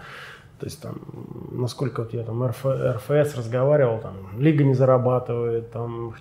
[0.59, 1.01] То есть там,
[1.53, 6.15] насколько вот я там РФ, РФС разговаривал, там лига не зарабатывает, там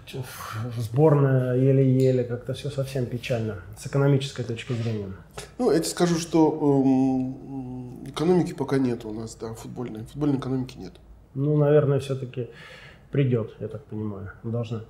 [0.77, 5.13] сборная еле-еле, как-то все совсем печально с экономической точки зрения.
[5.57, 10.05] Ну, я тебе скажу, что эм, экономики пока нет у нас, да, футбольной.
[10.05, 10.93] Футбольной экономики нет.
[11.33, 12.49] Ну, наверное, все-таки
[13.11, 14.81] придет, я так понимаю, должна.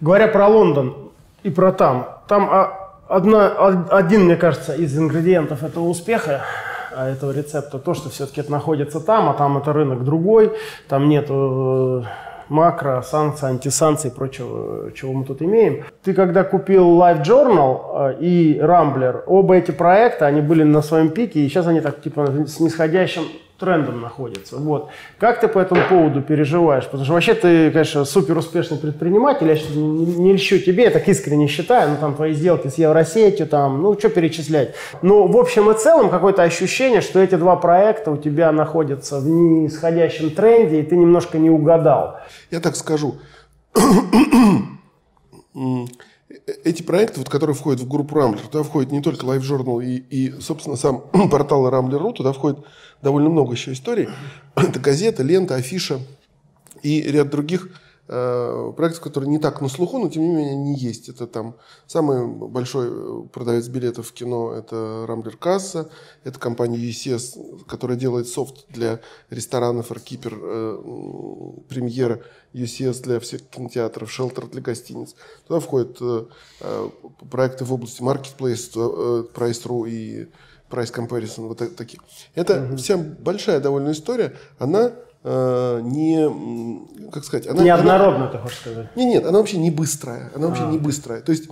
[0.00, 2.50] Говоря про Лондон и про там, там
[3.08, 3.48] одна,
[3.90, 6.42] один, мне кажется, из ингредиентов этого успеха
[6.96, 10.52] а этого рецепта то, что все-таки это находится там, а там это рынок другой,
[10.88, 12.02] там нет э,
[12.48, 15.84] макро, санкций, антисанкций и прочего, чего мы тут имеем.
[16.02, 21.10] Ты когда купил Live Journal э, и Rambler, оба эти проекта, они были на своем
[21.10, 23.24] пике, и сейчас они так типа с нисходящим
[23.58, 24.56] трендом находится.
[24.56, 24.90] Вот.
[25.18, 26.84] Как ты по этому поводу переживаешь?
[26.84, 30.90] Потому что вообще ты, конечно, супер успешный предприниматель, я не, не, не льщу тебе, я
[30.90, 34.74] так искренне считаю, ну там твои сделки с Евросетью, там, ну что перечислять.
[35.02, 39.26] Но в общем и целом какое-то ощущение, что эти два проекта у тебя находятся в
[39.26, 42.20] нисходящем тренде, и ты немножко не угадал.
[42.50, 43.16] Я так скажу.
[46.46, 49.96] Эти проекты, вот, которые входят в группу Рамблер, туда входит не только Live Journal и,
[49.96, 52.60] и собственно, сам портал Rambler.ru, туда входит
[53.02, 54.08] довольно много еще историй.
[54.54, 55.98] Это газета, лента, афиша
[56.84, 57.70] и ряд других
[58.08, 61.08] э, проектов, которые не так на слуху, но тем не менее они есть.
[61.08, 65.90] Это там самый большой э, продавец билетов в кино, это Рамблер Касса,
[66.24, 74.10] это компания UCS, которая делает софт для ресторанов, Аркипер, э, премьера, UCS для всех кинотеатров,
[74.10, 75.14] Шелтер для гостиниц.
[75.46, 76.90] Туда входят э,
[77.30, 80.28] проекты в области Marketplace, э, Price.ru и
[80.70, 82.00] price comparison, вот такие.
[82.34, 82.76] Это угу.
[82.76, 84.92] вся большая довольно история, она
[85.26, 87.62] не, как сказать, она...
[87.62, 88.94] Неоднородно, ты хочешь сказать?
[88.94, 90.70] Нет, нет, она вообще не быстрая, она вообще а.
[90.70, 91.20] не быстрая.
[91.20, 91.48] То есть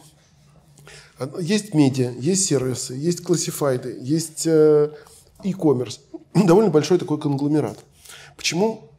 [1.40, 4.90] есть медиа, есть сервисы, есть классифайды, есть э,
[5.42, 6.00] e-commerce.
[6.34, 7.78] Довольно большой такой конгломерат.
[8.36, 8.90] Почему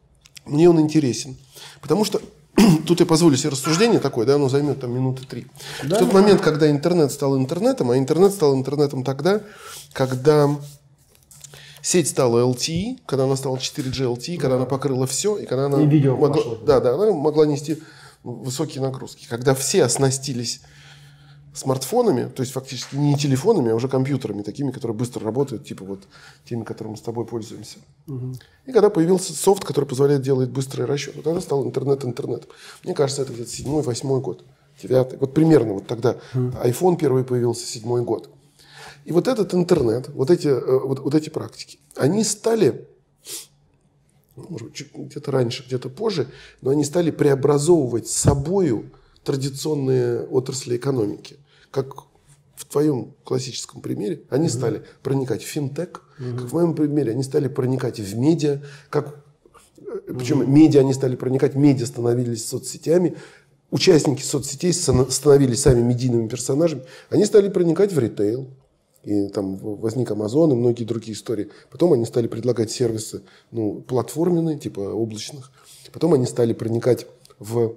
[0.44, 1.36] мне он интересен?
[1.80, 2.20] Потому что
[2.86, 5.46] тут я позволю себе рассуждение такое, да, оно займет там минуты три.
[5.84, 9.40] Да, в тот момент, когда интернет стал интернетом, а интернет стал интернетом тогда,
[9.92, 10.48] когда
[11.86, 15.80] сеть стала LTE, когда она стала 4G LTE, когда она покрыла все, и когда она,
[15.80, 16.58] и видео могла, пошло.
[16.66, 17.80] да, да, она могла нести
[18.24, 19.28] высокие нагрузки.
[19.28, 20.62] Когда все оснастились
[21.54, 26.08] смартфонами, то есть фактически не телефонами, а уже компьютерами, такими, которые быстро работают, типа вот
[26.44, 27.78] теми, которыми мы с тобой пользуемся.
[28.08, 28.34] Угу.
[28.66, 32.48] И когда появился софт, который позволяет делать быстрый расчет, вот тогда стал интернет интернет.
[32.82, 34.44] Мне кажется, это где-то седьмой, восьмой год,
[34.82, 36.16] девятый, вот примерно вот тогда.
[36.34, 36.48] Угу.
[36.64, 38.28] iPhone первый появился седьмой год.
[39.06, 42.88] И вот этот интернет, вот эти, э, вот, вот эти практики, они стали,
[44.34, 46.28] ну, может быть, где-то раньше, где-то позже,
[46.60, 48.90] но они стали преобразовывать собою
[49.22, 51.36] традиционные отрасли экономики.
[51.70, 51.94] Как
[52.56, 57.46] в твоем классическом примере, они стали проникать в финтех, как в моем примере, они стали
[57.46, 59.24] проникать в медиа, как
[59.78, 63.16] э, причем медиа они стали проникать, медиа становились соцсетями,
[63.70, 68.50] участники соцсетей становились сами медийными персонажами, они стали проникать в ритейл,
[69.06, 71.48] и там возник Amazon и многие другие истории.
[71.70, 75.52] Потом они стали предлагать сервисы ну, платформенные, типа облачных.
[75.92, 77.06] Потом они стали проникать
[77.38, 77.76] в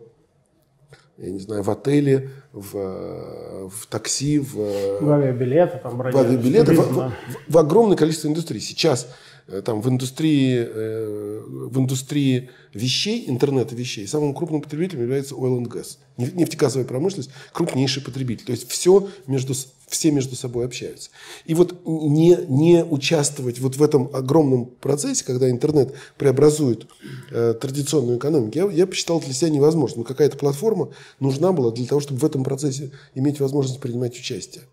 [1.17, 6.77] я не знаю, в отеле, в, в такси, в, в авиабилеты, там, в, авиабилеты, в,
[6.77, 7.13] в, в,
[7.49, 8.61] в огромное количество индустрий.
[8.61, 9.05] Сейчас
[9.51, 15.59] Э, там, в, индустрии, э, в индустрии вещей, интернета вещей, самым крупным потребителем является oil
[15.59, 15.97] and gas.
[16.17, 18.45] Нефтегазовая промышленность– крупнейший потребитель.
[18.45, 19.55] То есть все между,
[19.89, 21.09] все между собой общаются.
[21.45, 26.87] И вот не, не участвовать вот в этом огромном процессе, когда интернет преобразует
[27.31, 30.03] э, традиционную экономику, я, я посчитал для себя невозможным.
[30.03, 34.63] Какая-то платформа нужна была для того, чтобы в этом процессе иметь возможность принимать участие.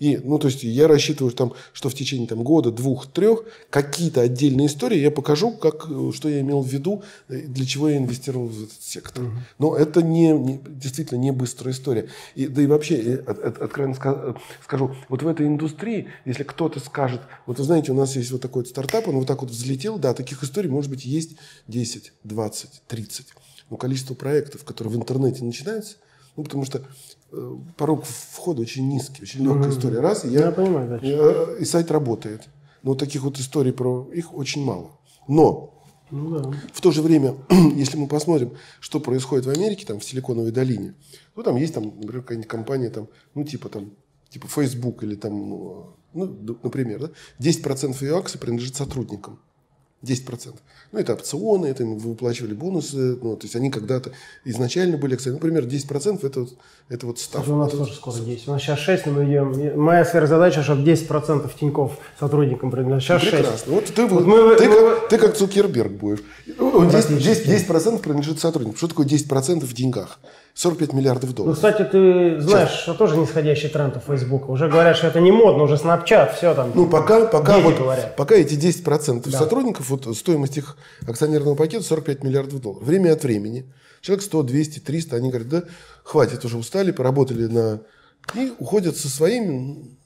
[0.00, 4.22] И, ну, то есть я рассчитываю, там, что в течение там, года, двух, трех какие-то
[4.22, 8.46] отдельные истории я покажу, как, что я имел в виду, э, для чего я инвестировал
[8.46, 9.24] в этот сектор.
[9.58, 12.08] Но это не, не, действительно не быстрая история.
[12.34, 14.34] И, да и вообще, от, от, откровенно э,
[14.64, 18.40] скажу, вот в этой индустрии, если кто-то скажет, вот вы знаете, у нас есть вот
[18.40, 21.36] такой вот стартап, он вот так вот взлетел, да, таких историй может быть есть
[21.68, 23.26] 10, 20, 30.
[23.68, 25.96] Но количество проектов, которые в интернете начинаются,
[26.36, 27.19] ну, потому что Э,
[27.76, 29.78] порог входа очень низкий, очень легкая mm-hmm.
[29.78, 30.00] история.
[30.00, 30.96] Раз, и, я, я понимаю, да.
[30.96, 32.48] и, э, и сайт работает.
[32.82, 34.92] Но таких вот историй про их очень мало.
[35.28, 35.74] Но
[36.10, 36.52] ну, да.
[36.72, 37.36] в то же время,
[37.74, 40.94] если мы посмотрим, что происходит в Америке, там, в Силиконовой долине,
[41.34, 43.92] то там есть, там, например, какая-нибудь компания, там, ну, типа, там,
[44.28, 49.38] типа Facebook или там, ну, например, да, 10% ее акций принадлежит сотрудникам.
[50.02, 50.54] 10%.
[50.92, 53.18] Ну, это опционы, это им выплачивали бонусы.
[53.22, 54.12] Ну, то есть они когда-то
[54.44, 55.40] изначально были акционеры.
[55.44, 56.54] Например, 10% это, вот-
[56.88, 57.50] это вот ставка.
[57.50, 58.48] У нас тоже скоро 10.
[58.48, 59.78] У нас сейчас 6, но мы идем.
[59.80, 63.02] Моя сверхзадача, чтобы 10% Тиньков сотрудникам принадлежит.
[63.04, 63.36] Сейчас 6.
[63.36, 63.72] Прекрасно.
[63.74, 66.20] Вот ты, Вот вот мы- ты, мы- как, ты как Цукерберг будешь.
[66.72, 67.46] Ну, 10%, Практически.
[67.48, 68.76] 10, 10% принадлежит сотрудникам.
[68.78, 70.18] Что такое 10% в деньгах?
[70.54, 71.56] 45 миллиардов Ну, долларов.
[71.56, 74.50] кстати, ты знаешь, что тоже нисходящий тренд у Фейсбука.
[74.50, 76.72] Уже говорят, что это не модно, уже Snapchat, все там.
[76.74, 78.16] Ну, пока, пока, вот, говорят.
[78.16, 79.38] пока эти 10% Да.
[79.38, 82.82] сотрудников, вот стоимость их акционерного пакета 45 миллиардов долларов.
[82.86, 83.72] Время от времени.
[84.00, 85.62] Человек 100, 200, 300, они говорят, да,
[86.04, 87.80] хватит, уже устали, поработали на...
[88.34, 89.98] И уходят со своими...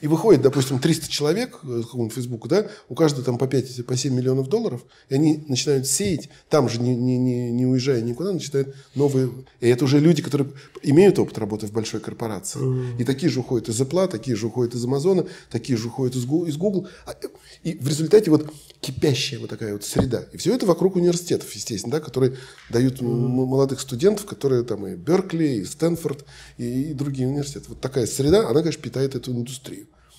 [0.00, 3.86] И выходит, допустим, 300 человек э, с какого-нибудь Фейсбука, да, у каждого там по 5,
[3.86, 8.00] по 7 миллионов долларов, и они начинают сеять, там же не, не, не, не уезжая
[8.02, 9.30] никуда, начинают новые...
[9.60, 10.50] И это уже люди, которые
[10.82, 12.60] имеют опыт работы в большой корпорации.
[13.00, 16.24] И такие же уходят из Apple, такие же уходят из Амазона, такие же уходят из
[16.24, 16.88] Google.
[17.06, 17.14] А,
[17.62, 20.24] И в результате вот кипящая вот такая вот среда.
[20.32, 22.36] И все это вокруг университетов, естественно, да, которые
[22.70, 26.24] дают м- молодых студентов, которые там и Беркли, и Стэнфорд,
[26.58, 27.66] и, и другие университеты.
[27.68, 29.75] Вот такая среда, она, конечно, питает эту индустрию.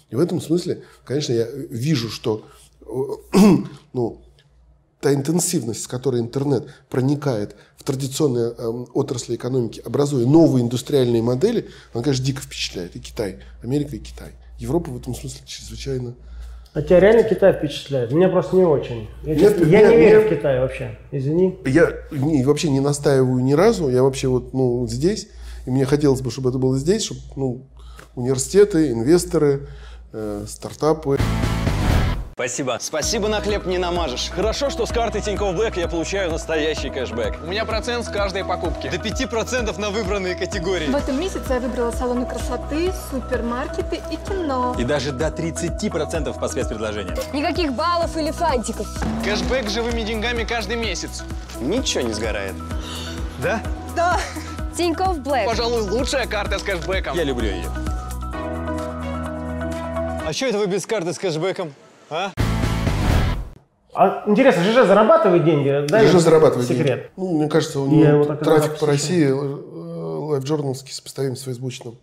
[0.09, 2.45] И в этом смысле, конечно, я вижу, что
[2.81, 3.37] э,
[3.93, 4.21] ну,
[5.01, 11.69] та интенсивность, с которой интернет проникает в традиционные эм, отрасли экономики, образуя новые индустриальные модели,
[11.93, 12.95] она, конечно, дико впечатляет.
[12.95, 14.31] И Китай, Америка и Китай.
[14.59, 16.15] Европа в этом смысле чрезвычайно...
[16.73, 18.11] А тебя реально Китай впечатляет?
[18.11, 19.07] Меня просто не очень.
[19.23, 20.97] Я, Нет, честно, я меня- не верю меня- в Китай вообще.
[21.11, 21.57] Извини.
[21.65, 23.89] Я не- вообще не настаиваю ни разу.
[23.89, 25.27] Я вообще вот ну, здесь.
[25.65, 27.65] И мне хотелось бы, чтобы это было здесь, чтобы ну,
[28.15, 29.67] университеты, инвесторы,
[30.13, 31.19] э, стартапы.
[32.37, 32.77] Спасибо.
[32.79, 34.29] Спасибо на хлеб не намажешь.
[34.29, 37.39] Хорошо, что с карты Тинькофф Блэк я получаю настоящий кэшбэк.
[37.43, 38.89] У меня процент с каждой покупки.
[38.89, 40.85] До 5% на выбранные категории.
[40.85, 44.75] В этом месяце я выбрала салоны красоты, супермаркеты и кино.
[44.77, 47.17] И даже до 30% по спецпредложениям.
[47.33, 48.87] Никаких баллов или фантиков.
[49.23, 51.23] Кэшбэк живыми деньгами каждый месяц.
[51.59, 52.53] Ничего не сгорает.
[53.41, 53.63] Да?
[54.77, 55.47] Тинькофф Блэк.
[55.47, 57.17] Пожалуй, лучшая карта с кэшбэком.
[57.17, 57.65] Я люблю ее.
[60.27, 61.73] А что это вы без карты с кэшбэком?
[62.09, 62.33] А?
[63.93, 65.87] А интересно, ЖЖ зарабатывает деньги?
[65.87, 66.85] Да, Даже зарабатывает секрет.
[66.85, 67.11] деньги.
[67.15, 68.87] Ну, мне кажется, у него и трафик по.
[68.87, 71.97] России э, лайфджорналский сопоставим с фейсбучным.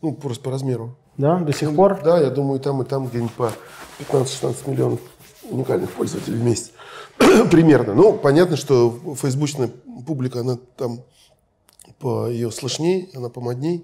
[0.00, 0.96] Ну, просто по размеру.
[1.16, 2.00] Да, до сих пор?
[2.04, 3.50] Да, я думаю, и там, и там где-нибудь по
[3.98, 5.00] 15-16 миллионов
[5.42, 6.70] уникальных пользователей вместе.
[7.50, 7.94] Примерно.
[7.94, 9.70] Ну, понятно, что фейсбучная
[10.06, 11.00] публика, она там
[11.98, 13.82] по ее слышней, она помодней.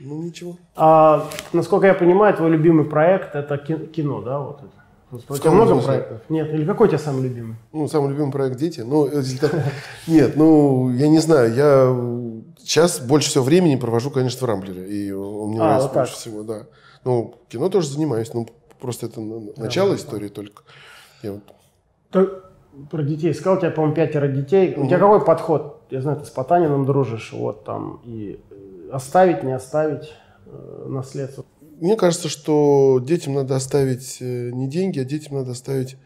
[0.00, 0.56] Ну, ничего.
[0.74, 4.38] А, насколько я понимаю, твой любимый проект это ки- кино, да?
[4.40, 5.24] Вот это.
[5.28, 6.20] У тебя много проектов?
[6.30, 7.56] Нет, или какой у тебя самый любимый?
[7.72, 8.80] Ну, самый любимый проект «Дети».
[8.80, 9.08] Ну,
[9.40, 9.54] так-
[10.08, 11.52] Нет, ну, я не знаю.
[11.54, 14.88] Я сейчас больше всего времени провожу, конечно, в Рамблере.
[14.88, 16.02] И он мне А, нравится вот так.
[16.04, 16.62] больше всего, да.
[17.04, 18.32] Ну, кино тоже занимаюсь.
[18.32, 18.48] Ну,
[18.80, 20.62] просто это на- начало истории только.
[21.22, 21.42] Я вот
[22.10, 22.28] Ты
[22.90, 24.74] про детей сказал, у тебя, по-моему, пятеро детей.
[24.76, 25.82] У тебя какой подход?
[25.90, 28.51] Я знаю, ты с Потаниным дружишь, вот там, и э,
[28.92, 30.12] оставить, не оставить
[30.46, 31.44] э, наследство.
[31.80, 35.96] Мне кажется, что детям надо оставить э, не деньги, а детям надо оставить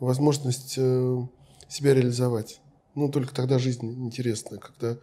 [0.00, 1.26] возможность э,
[1.68, 2.60] себя реализовать.
[2.94, 4.98] Ну, только тогда жизнь интересная, когда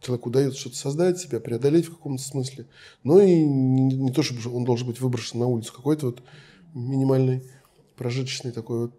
[0.00, 2.66] человеку удается что-то создать, себя преодолеть в каком-то смысле.
[3.02, 6.22] Но и не, не то, чтобы он должен быть выброшен на улицу, какой-то вот
[6.72, 7.42] минимальный
[7.96, 8.92] прожиточный такой вот,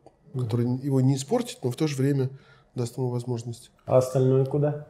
[0.43, 2.29] который его не испортит, но в то же время
[2.75, 3.71] даст ему возможность.
[3.85, 4.87] А остальное куда?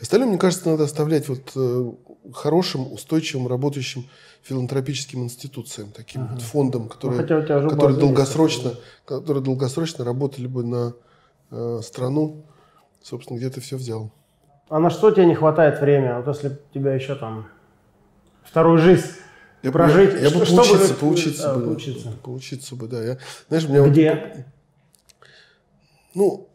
[0.00, 1.92] Остальное, мне кажется, надо оставлять вот э,
[2.32, 4.08] хорошим, устойчивым, работающим
[4.42, 8.74] филантропическим институциям, таким вот фондам, которые, Ну, которые база есть, долгосрочно,
[9.04, 10.94] которые долгосрочно работали бы на
[11.50, 12.44] э, страну,
[13.02, 14.10] собственно, где ты все взял.
[14.68, 16.12] А на что тебе не хватает времени?
[16.20, 17.46] Вот если тебя еще там
[18.44, 19.06] вторую жизнь
[19.62, 20.14] Я, бы- прожить.
[20.14, 22.12] я, я бы что- что поучиться, бы- поучиться, а, бы, поучиться.
[22.22, 23.02] поучиться бы, да.
[23.04, 24.46] Я, знаешь, у меня вот- Где?
[26.14, 26.45] Ну,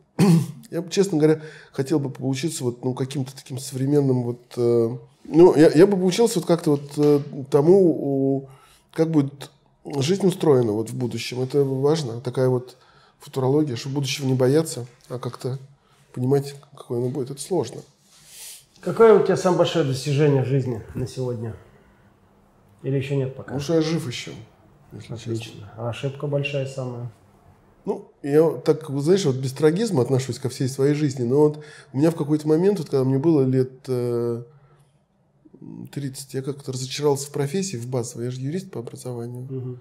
[0.72, 4.42] я честно говоря, хотел бы поучиться вот, ну, каким-то таким современным вот...
[4.58, 8.50] э, ну, я, я бы поучился вот как-то вот э, тому, у-
[8.94, 9.50] как будет
[9.86, 11.42] жизнь устроена вот в будущем.
[11.42, 12.22] Это важно.
[12.22, 12.78] Такая вот
[13.20, 15.60] футурология, что будущего не бояться, а как-то
[16.14, 17.32] понимать, какое оно будет.
[17.32, 17.82] Это сложно.
[18.82, 21.56] Какое у тебя самое большое достижение в жизни на сегодня?
[22.84, 23.44] Или еще нет пока?
[23.44, 24.32] Потому что я жив еще.
[24.92, 25.34] если честно.
[25.34, 25.72] Отлично.
[25.78, 27.12] А ошибка большая самая?
[27.86, 31.64] Ну, я так, знаешь, вот без трагизма отношусь ко всей своей жизни, но вот
[31.94, 34.44] у меня в какой-то момент, вот когда мне было лет э,
[35.92, 39.80] 30, я как-то разочаровался в профессии, в базовой, я же юрист по образованию.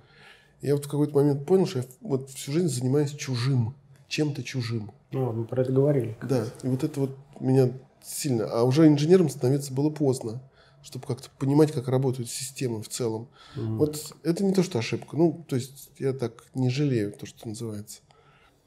[0.63, 3.75] Я вот в какой-то момент понял, что я вот всю жизнь занимаюсь чужим,
[4.09, 4.93] чем-то чужим.
[5.11, 6.17] Ну, мы про это говорили.
[6.23, 7.71] Да, и вот это вот меня
[8.03, 8.45] сильно...
[8.47, 10.43] А уже инженером становиться было поздно.
[10.83, 13.29] Чтобы как-то понимать, как работают системы в целом.
[13.57, 15.17] Вот это не то, что ошибка.
[15.17, 18.01] Ну, то есть я так не жалею, то, что называется.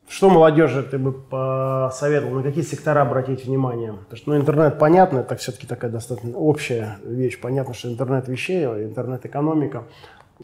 [0.07, 3.93] Что молодежи ты бы посоветовал, на какие сектора обратить внимание?
[3.93, 7.39] Потому что ну, интернет понятно, это все-таки такая достаточно общая вещь.
[7.39, 9.87] Понятно, что интернет вещей, интернет-экономика.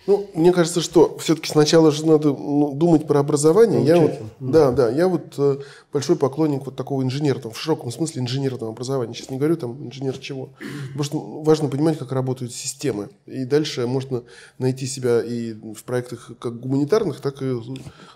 [0.08, 3.84] Ну, мне кажется, что все-таки сначала же надо ну, думать про образование.
[3.84, 5.58] Я вот, да, да, я вот э,
[5.92, 9.14] большой поклонник вот такого инженерного, в широком смысле инженерного образования.
[9.14, 10.50] Сейчас не говорю там инженер чего.
[10.88, 13.10] Потому что важно понимать, как работают системы.
[13.26, 14.24] И дальше можно
[14.58, 17.60] найти себя и в проектах как гуманитарных, так и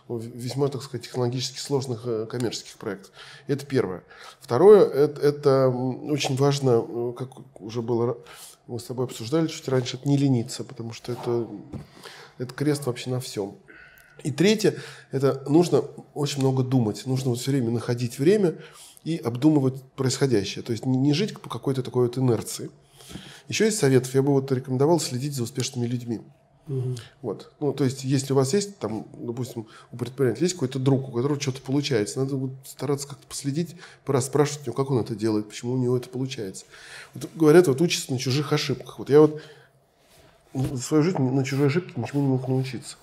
[0.09, 3.11] весьма, так сказать, технологически сложных э, коммерческих проектах.
[3.47, 4.03] Это первое.
[4.39, 8.17] Второе, это, это очень важно, э, как уже было
[8.67, 11.47] мы с тобой обсуждали чуть раньше, это не лениться, потому что это,
[12.37, 13.57] это крест вообще на всем.
[14.23, 14.75] И третье,
[15.11, 15.81] это нужно
[16.13, 18.55] очень много думать, нужно вот все время находить время
[19.03, 20.63] и обдумывать происходящее.
[20.63, 22.69] То есть не, не жить по какой-то такой вот инерции.
[23.47, 26.21] Еще есть советов, я бы вот рекомендовал следить за успешными людьми.
[26.67, 26.95] Угу.
[27.21, 27.51] Вот.
[27.59, 31.11] Ну, то есть, если у вас есть, там, допустим, у предпринимателя есть какой-то друг, у
[31.11, 33.75] которого что-то получается, надо вот стараться как-то последить,
[34.21, 36.65] спрашивать его, как он это делает, почему у него это получается.
[37.13, 38.99] Вот, говорят, вот учатся на чужих ошибках.
[38.99, 39.41] Вот я вот
[40.53, 42.95] в свою жизнь на чужой ошибке ничему не мог научиться.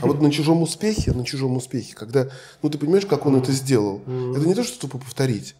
[0.00, 2.28] А вот на чужом успехе, на чужом успехе, когда,
[2.62, 4.02] ну, ты понимаешь, как он это сделал,
[4.36, 5.54] это не то, что тупо повторить.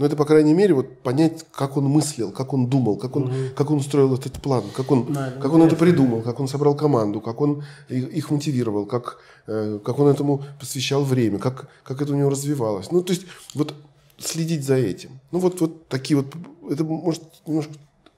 [0.00, 3.24] Но это, по крайней мере, вот понять, как он мыслил, как он думал, как он,
[3.24, 3.34] угу.
[3.54, 6.74] как он строил этот план, как он, да, как он это придумал, как он собрал
[6.74, 12.14] команду, как он их мотивировал, как, э, как он этому посвящал время, как, как это
[12.14, 12.90] у него развивалось.
[12.90, 13.74] Ну, то есть, вот
[14.16, 15.20] следить за этим.
[15.32, 16.34] Ну, вот, вот такие вот,
[16.70, 17.74] это может немножко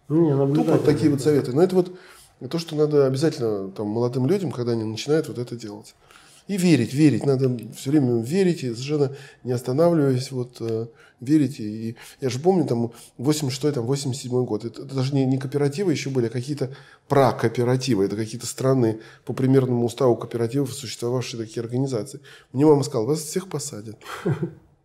[0.09, 1.51] не, тупо такие вот советы.
[1.53, 1.93] Но это вот
[2.49, 5.97] то, что надо обязательно там, молодым людям, когда они начинают вот это делать.
[6.49, 7.25] И верить, верить.
[7.25, 10.87] Надо все время верить, и совершенно не останавливаясь, вот, э,
[11.21, 11.61] верить.
[11.61, 14.65] И я же помню, там, 86-й, там, 87 год.
[14.65, 16.71] Это, это даже не, не кооперативы еще были, а какие-то
[17.09, 18.05] прокооперативы.
[18.05, 22.21] Это какие-то странные, по примерному уставу кооперативов существовавшие такие организации.
[22.53, 23.97] Мне мама сказала, вас всех посадят.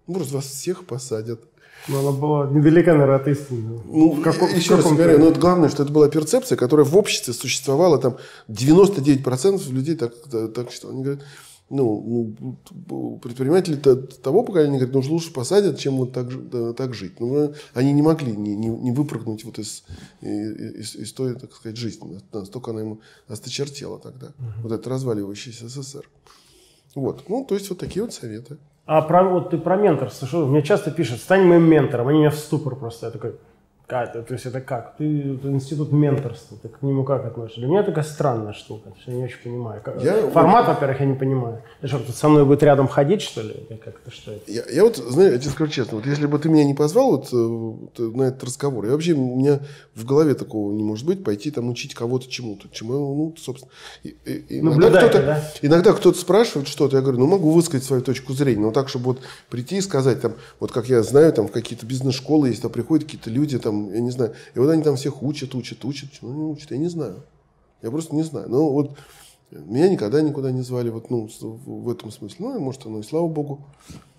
[0.10, 1.41] Ну, просто вас всех посадят.
[1.88, 3.82] Но она была недалека, наверное, от истины.
[3.86, 6.86] Ну, в каком, еще в раз говорю, но это главное, что это была перцепция, которая
[6.86, 8.18] в обществе существовала, там
[8.49, 10.93] 99% людей так, так, так считали.
[10.93, 11.24] Они говорят,
[11.70, 12.34] ну,
[13.22, 16.28] предприниматели того поколения говорят, ну, лучше посадят, чем вот так,
[16.76, 17.20] так жить.
[17.20, 19.84] Ну, они не могли не, не, не выпрыгнуть вот из,
[20.22, 22.20] из, из той, так сказать, жизни.
[22.32, 24.28] Настолько она ему осточертела тогда.
[24.28, 24.63] Угу.
[24.63, 26.09] Вот этот разваливающийся СССР.
[26.95, 27.28] Вот.
[27.28, 28.57] Ну, то есть, вот такие вот советы.
[28.86, 32.30] А про, вот ты про менторство, что мне часто пишут, стань моим ментором, они меня
[32.30, 33.07] в ступор просто.
[33.07, 33.36] Я такой,
[33.88, 34.98] как, то есть это как?
[34.98, 37.62] Ты это институт менторства, ты к нему как относишься?
[37.62, 39.82] Для меня такая странная штука, я не очень понимаю.
[40.02, 41.62] Я, Формат, вот, во-первых, я не понимаю.
[41.80, 43.54] Ты что, тут со мной будет рядом ходить, что ли?
[43.84, 44.52] как это, что это?
[44.52, 47.12] Я, я вот, знаю, я тебе скажу честно, вот если бы ты меня не позвал
[47.12, 49.62] вот, вот, на этот разговор, я вообще, у меня
[49.96, 52.68] в голове такого не может быть, пойти там учить кого-то чему-то.
[52.70, 53.72] Чему, ну, собственно.
[54.04, 55.44] И, и, иногда, кто-то, да?
[55.62, 59.06] иногда кто-то спрашивает что-то, я говорю, ну, могу высказать свою точку зрения, но так, чтобы
[59.06, 59.20] вот
[59.50, 63.06] прийти и сказать, там, вот как я знаю, там в какие-то бизнес-школы есть, там приходят
[63.06, 64.34] какие-то люди, там, я не знаю.
[64.56, 66.12] И вот они там всех учат, учат, учат.
[66.12, 67.24] Чему они учат, я не знаю.
[67.82, 68.50] Я просто не знаю.
[68.50, 68.98] Но вот
[69.52, 72.38] меня никогда никуда не звали вот, ну, в этом смысле.
[72.40, 73.66] Ну, может, оно и слава богу.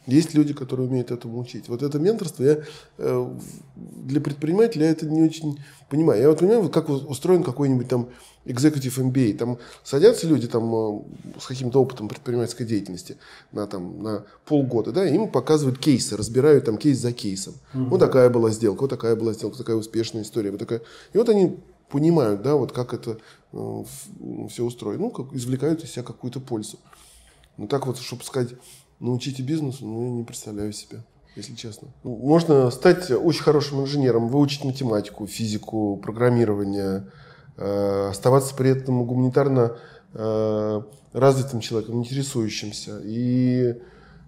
[0.08, 1.68] Есть люди, которые умеют этому учить.
[1.68, 2.62] Вот это менторство, я
[2.96, 3.36] э,
[3.76, 6.22] для предпринимателя я это не очень понимаю.
[6.22, 8.08] Я вот понимаю, вот как устроен какой-нибудь там
[8.46, 9.36] executive MBA.
[9.36, 11.02] Там садятся люди там, э,
[11.38, 13.18] с каким-то опытом предпринимательской деятельности
[13.52, 17.54] на, там, на полгода, да, им показывают кейсы, разбирают там кейс за кейсом.
[17.74, 17.84] Угу.
[17.84, 20.50] Вот такая была сделка, вот такая была сделка, такая успешная история.
[20.50, 20.80] Вот такая.
[21.12, 21.58] И вот они
[21.90, 23.18] понимают, да, вот как это
[23.52, 23.84] э,
[24.48, 25.02] все устроено.
[25.02, 26.78] Ну, как извлекают из себя какую-то пользу.
[27.58, 28.54] Но так вот, чтобы сказать,
[29.00, 31.02] научите бизнесу, ну, я не представляю себе
[31.38, 31.88] если честно.
[32.02, 37.06] Можно стать очень хорошим инженером, выучить математику, физику, программирование,
[37.56, 39.76] э, оставаться при этом гуманитарно
[40.14, 40.82] э,
[41.12, 43.76] развитым человеком, интересующимся, и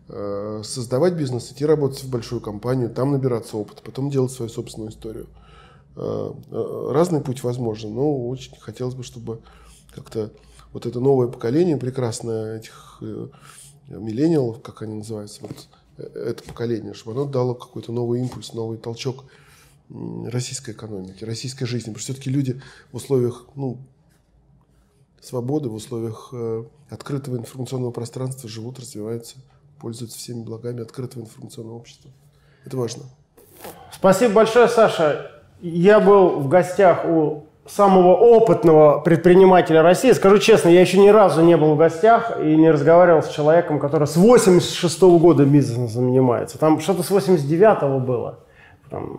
[0.09, 4.91] э, создавать бизнес, идти работать в большую компанию, там набираться опыта, потом делать свою собственную
[4.91, 5.27] историю.
[5.97, 9.41] Разный путь возможен, но очень хотелось бы, чтобы
[9.93, 10.31] как-то
[10.73, 13.03] вот это новое поколение прекрасное этих
[13.99, 15.69] миллениалов, как они называются, вот
[15.99, 19.25] это поколение, чтобы оно дало какой-то новый импульс, новый толчок
[19.91, 21.87] российской экономике, российской жизни.
[21.87, 22.61] Потому что все-таки люди
[22.93, 23.79] в условиях ну,
[25.21, 29.37] свободы, в условиях э, открытого информационного пространства живут, развиваются,
[29.81, 32.11] пользуются всеми благами открытого информационного общества.
[32.65, 33.05] Это важно.
[33.93, 35.31] Спасибо большое, Саша.
[35.61, 40.13] Я был в гостях у самого опытного предпринимателя России.
[40.13, 43.79] Скажу честно, я еще ни разу не был в гостях и не разговаривал с человеком,
[43.79, 46.59] который с 86 -го года бизнесом занимается.
[46.59, 48.39] Там что-то с 89 -го было.
[48.91, 49.17] Там,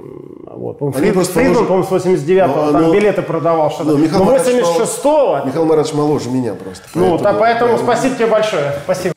[0.47, 0.79] вот.
[0.79, 3.91] По-моему, Фрид- просто Фридман, по-моему, с 89-го Ну, там ну, билеты продавал что-то.
[3.91, 6.83] ну, Михаил Но Маратович 86-го, Михаил Маратович моложе меня просто.
[6.93, 8.73] ну, да, поэтому поэтому спасибо тебе большое.
[8.83, 9.15] Спасибо.